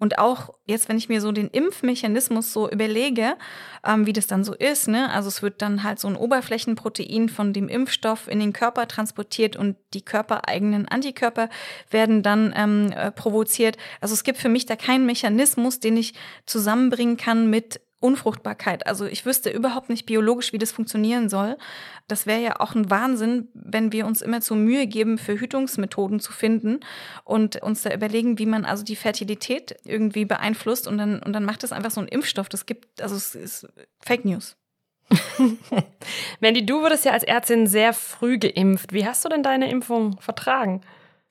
[0.04, 3.38] Und auch jetzt, wenn ich mir so den Impfmechanismus so überlege,
[3.88, 5.10] ähm, wie das dann so ist, ne?
[5.10, 9.56] Also es wird dann halt so ein Oberflächenprotein von dem Impfstoff in den Körper transportiert
[9.56, 11.48] und die körpereigenen Antikörper
[11.90, 13.78] werden dann ähm, äh, provoziert.
[14.02, 18.86] Also es gibt für mich da keinen Mechanismus, den ich zusammenbringen kann mit Unfruchtbarkeit.
[18.86, 21.58] Also ich wüsste überhaupt nicht biologisch, wie das funktionieren soll.
[22.08, 26.34] Das wäre ja auch ein Wahnsinn, wenn wir uns immer zu Mühe geben, Verhütungsmethoden zu
[26.34, 26.82] finden
[27.24, 31.46] und uns da überlegen, wie man also die Fertilität irgendwie beeinflusst und dann, und dann
[31.46, 32.50] macht es einfach so ein Impfstoff.
[32.50, 33.68] Das gibt, also es ist
[34.02, 34.58] Fake News.
[36.42, 38.92] Mandy, du wurdest ja als Ärztin sehr früh geimpft.
[38.92, 40.82] Wie hast du denn deine Impfung vertragen?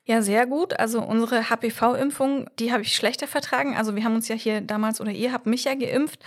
[0.05, 0.77] Ja, sehr gut.
[0.79, 3.77] Also unsere HPV-Impfung, die habe ich schlechter vertragen.
[3.77, 6.19] Also wir haben uns ja hier damals oder ihr habt mich ja geimpft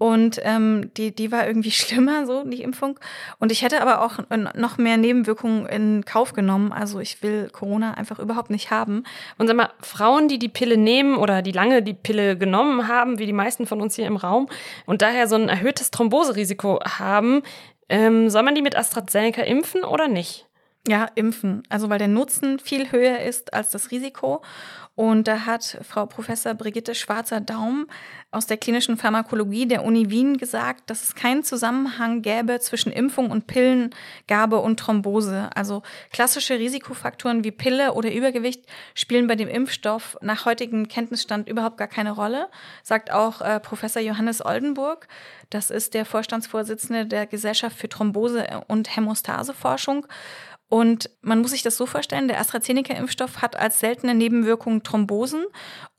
[0.00, 2.98] und ähm, die, die war irgendwie schlimmer, so die Impfung.
[3.38, 4.20] Und ich hätte aber auch
[4.54, 6.72] noch mehr Nebenwirkungen in Kauf genommen.
[6.72, 9.04] Also ich will Corona einfach überhaupt nicht haben.
[9.36, 13.18] Und sag mal, Frauen, die die Pille nehmen oder die lange die Pille genommen haben,
[13.18, 14.48] wie die meisten von uns hier im Raum,
[14.86, 17.42] und daher so ein erhöhtes Thromboserisiko haben,
[17.90, 20.46] ähm, soll man die mit AstraZeneca impfen oder nicht?
[20.88, 21.62] Ja, impfen.
[21.68, 24.42] Also weil der Nutzen viel höher ist als das Risiko.
[24.94, 27.86] Und da hat Frau Professor Brigitte Schwarzer-Daum
[28.30, 33.30] aus der klinischen Pharmakologie der Uni Wien gesagt, dass es keinen Zusammenhang gäbe zwischen Impfung
[33.30, 35.50] und Pillengabe und Thrombose.
[35.54, 38.64] Also klassische Risikofaktoren wie Pille oder Übergewicht
[38.94, 42.48] spielen bei dem Impfstoff nach heutigem Kenntnisstand überhaupt gar keine Rolle,
[42.82, 45.08] sagt auch äh, Professor Johannes Oldenburg.
[45.50, 50.06] Das ist der Vorstandsvorsitzende der Gesellschaft für Thrombose und Hämostaseforschung.
[50.70, 55.44] Und man muss sich das so vorstellen, der AstraZeneca-Impfstoff hat als seltene Nebenwirkung Thrombosen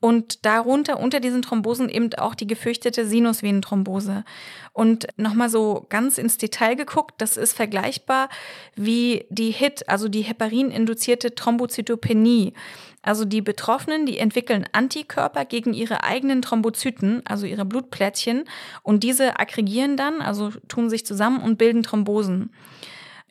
[0.00, 4.24] und darunter unter diesen Thrombosen eben auch die gefürchtete Sinusvenenthrombose.
[4.72, 8.30] Und nochmal so ganz ins Detail geguckt, das ist vergleichbar
[8.74, 12.54] wie die HIT, also die Heparin-induzierte Thrombozytopenie.
[13.02, 18.44] Also die Betroffenen, die entwickeln Antikörper gegen ihre eigenen Thrombozyten, also ihre Blutplättchen,
[18.82, 22.54] und diese aggregieren dann, also tun sich zusammen und bilden Thrombosen.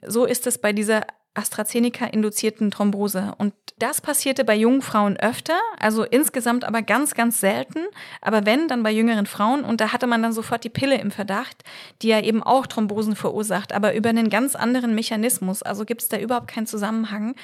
[0.06, 1.02] So ist es bei dieser
[1.34, 3.34] AstraZeneca-induzierten Thrombose.
[3.38, 7.80] Und das passierte bei jungen Frauen öfter, also insgesamt aber ganz, ganz selten.
[8.22, 9.64] Aber wenn, dann bei jüngeren Frauen.
[9.64, 11.64] Und da hatte man dann sofort die Pille im Verdacht,
[12.02, 15.64] die ja eben auch Thrombosen verursacht, aber über einen ganz anderen Mechanismus.
[15.64, 17.36] Also gibt es da überhaupt keinen Zusammenhang.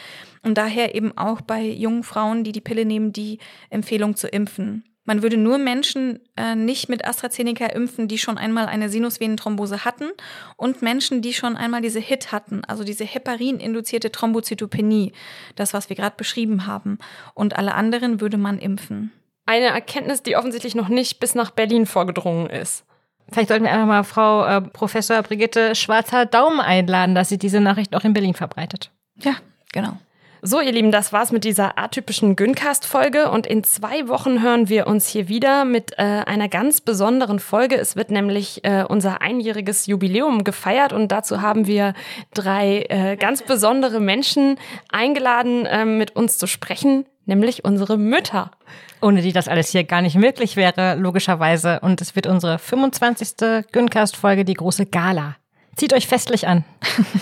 [0.43, 4.83] Und daher eben auch bei jungen Frauen, die die Pille nehmen, die Empfehlung zu impfen.
[5.07, 10.09] Man würde nur Menschen äh, nicht mit AstraZeneca impfen, die schon einmal eine Sinusvenenthrombose hatten
[10.57, 15.13] und Menschen, die schon einmal diese HIT hatten, also diese Heparin-induzierte Thrombozytopenie,
[15.55, 16.99] das, was wir gerade beschrieben haben.
[17.33, 19.13] Und alle anderen würde man impfen.
[19.45, 22.83] Eine Erkenntnis, die offensichtlich noch nicht bis nach Berlin vorgedrungen ist.
[23.31, 27.95] Vielleicht sollten wir einfach mal Frau äh, Professor Brigitte Schwarzer-Daumen einladen, dass sie diese Nachricht
[27.95, 28.91] auch in Berlin verbreitet.
[29.21, 29.35] Ja,
[29.71, 29.97] genau.
[30.43, 34.85] So, ihr Lieben, das war's mit dieser atypischen Güncast-Folge und in zwei Wochen hören wir
[34.85, 37.75] uns hier wieder mit äh, einer ganz besonderen Folge.
[37.75, 41.95] Es wird nämlich äh, unser einjähriges Jubiläum gefeiert und dazu haben wir
[42.35, 44.59] drei äh, ganz besondere Menschen
[44.91, 48.51] eingeladen, äh, mit uns zu sprechen, nämlich unsere Mütter.
[49.01, 51.79] Ohne die das alles hier gar nicht möglich wäre, logischerweise.
[51.79, 53.65] Und es wird unsere 25.
[53.71, 55.35] Güncast-Folge, die große Gala.
[55.77, 56.65] Zieht euch festlich an.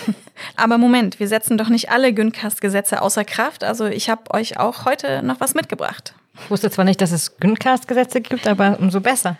[0.56, 3.62] Aber Moment, wir setzen doch nicht alle Güncast-Gesetze außer Kraft.
[3.64, 6.14] Also ich habe euch auch heute noch was mitgebracht.
[6.42, 9.36] Ich wusste zwar nicht, dass es Güncast-Gesetze gibt, aber umso besser.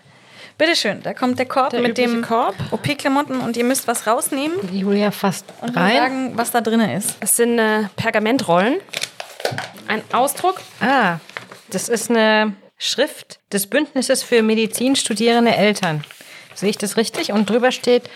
[0.57, 2.55] Bitteschön, da kommt der Korb Der mit dem Korb.
[2.71, 5.95] OP-Klamotten und ihr müsst was rausnehmen Die Julia fast und rein.
[5.97, 7.15] sagen, was da drin ist.
[7.19, 8.77] Es sind äh, Pergamentrollen,
[9.87, 10.59] ein Ausdruck.
[10.79, 11.17] Ah,
[11.69, 16.03] das ist eine Schrift des Bündnisses für Medizinstudierende Eltern.
[16.55, 17.31] Sehe ich das richtig?
[17.31, 18.09] Und drüber steht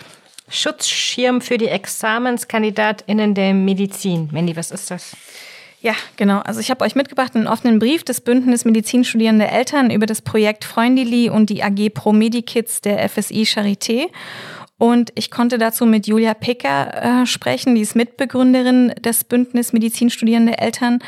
[0.52, 4.28] Schutzschirm für die ExamenskandidatInnen der Medizin.
[4.32, 5.16] Mandy, was ist das?
[5.80, 6.38] Ja, genau.
[6.40, 10.64] Also ich habe euch mitgebracht einen offenen Brief des Bündnis Medizinstudierende Eltern über das Projekt
[10.64, 14.06] Freundili und die AG Pro Medikits der FSI Charité.
[14.78, 20.58] Und ich konnte dazu mit Julia Pecker äh, sprechen, die ist Mitbegründerin des Bündnis Medizinstudierende
[20.58, 20.98] Eltern.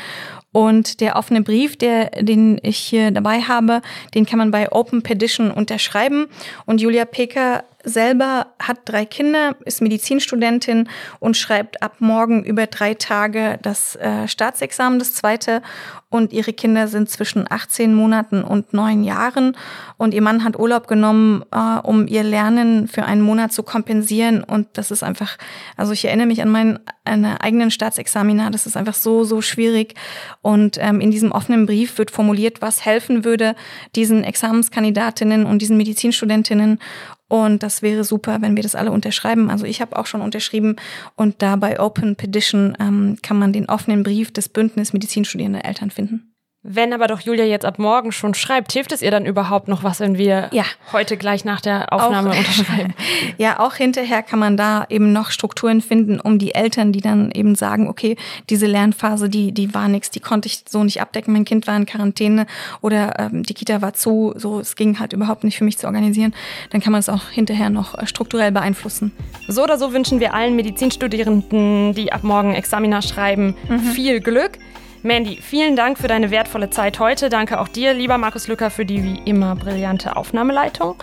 [0.51, 3.81] Und der offene Brief, der, den ich hier dabei habe,
[4.13, 6.27] den kann man bei Open Petition unterschreiben.
[6.65, 12.93] Und Julia Pecker selber hat drei Kinder, ist Medizinstudentin und schreibt ab morgen über drei
[12.93, 15.61] Tage das äh, Staatsexamen, das zweite.
[16.09, 19.57] Und ihre Kinder sind zwischen 18 Monaten und neun Jahren.
[19.97, 24.43] Und ihr Mann hat Urlaub genommen, äh, um ihr Lernen für einen Monat zu kompensieren.
[24.43, 25.37] Und das ist einfach,
[25.75, 29.93] also ich erinnere mich an meinen einen eigenen Staatsexaminar, das ist einfach so, so schwierig.
[30.41, 33.55] Und ähm, in diesem offenen Brief wird formuliert, was helfen würde
[33.95, 36.79] diesen Examenskandidatinnen und diesen Medizinstudentinnen.
[37.27, 39.49] Und das wäre super, wenn wir das alle unterschreiben.
[39.49, 40.75] Also ich habe auch schon unterschrieben
[41.15, 45.89] und da bei Open Petition ähm, kann man den offenen Brief des Bündnis Medizinstudierende Eltern
[45.89, 46.34] finden.
[46.67, 49.83] Wenn aber doch Julia jetzt ab morgen schon schreibt, hilft es ihr dann überhaupt noch
[49.83, 50.63] was, wenn wir ja.
[50.91, 52.95] heute gleich nach der Aufnahme auch, unterschreiben?
[53.37, 57.29] ja, auch hinterher kann man da eben noch Strukturen finden, um die Eltern, die dann
[57.29, 58.17] eben sagen, okay,
[58.49, 61.33] diese Lernphase, die, die war nichts, die konnte ich so nicht abdecken.
[61.33, 62.47] Mein Kind war in Quarantäne
[62.81, 65.85] oder ähm, die Kita war zu, so es ging halt überhaupt nicht für mich zu
[65.85, 66.33] organisieren.
[66.71, 69.11] Dann kann man es auch hinterher noch äh, strukturell beeinflussen.
[69.47, 73.79] So oder so wünschen wir allen Medizinstudierenden, die ab morgen Examina schreiben, mhm.
[73.81, 74.57] viel Glück.
[75.05, 77.29] Mandy, vielen Dank für deine wertvolle Zeit heute.
[77.29, 80.95] Danke auch dir, lieber Markus Lücker, für die wie immer brillante Aufnahmeleitung.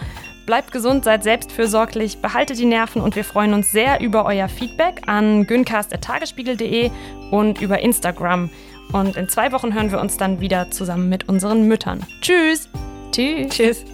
[0.45, 5.03] Bleibt gesund, seid selbstfürsorglich, behaltet die Nerven und wir freuen uns sehr über euer Feedback
[5.07, 6.91] an güncast.tagesspiegel.de
[7.31, 8.51] und über Instagram.
[8.93, 12.05] Und in zwei Wochen hören wir uns dann wieder zusammen mit unseren Müttern.
[12.23, 12.69] Tschüss!
[13.13, 13.51] Tschüss!
[13.51, 13.85] Tschüss!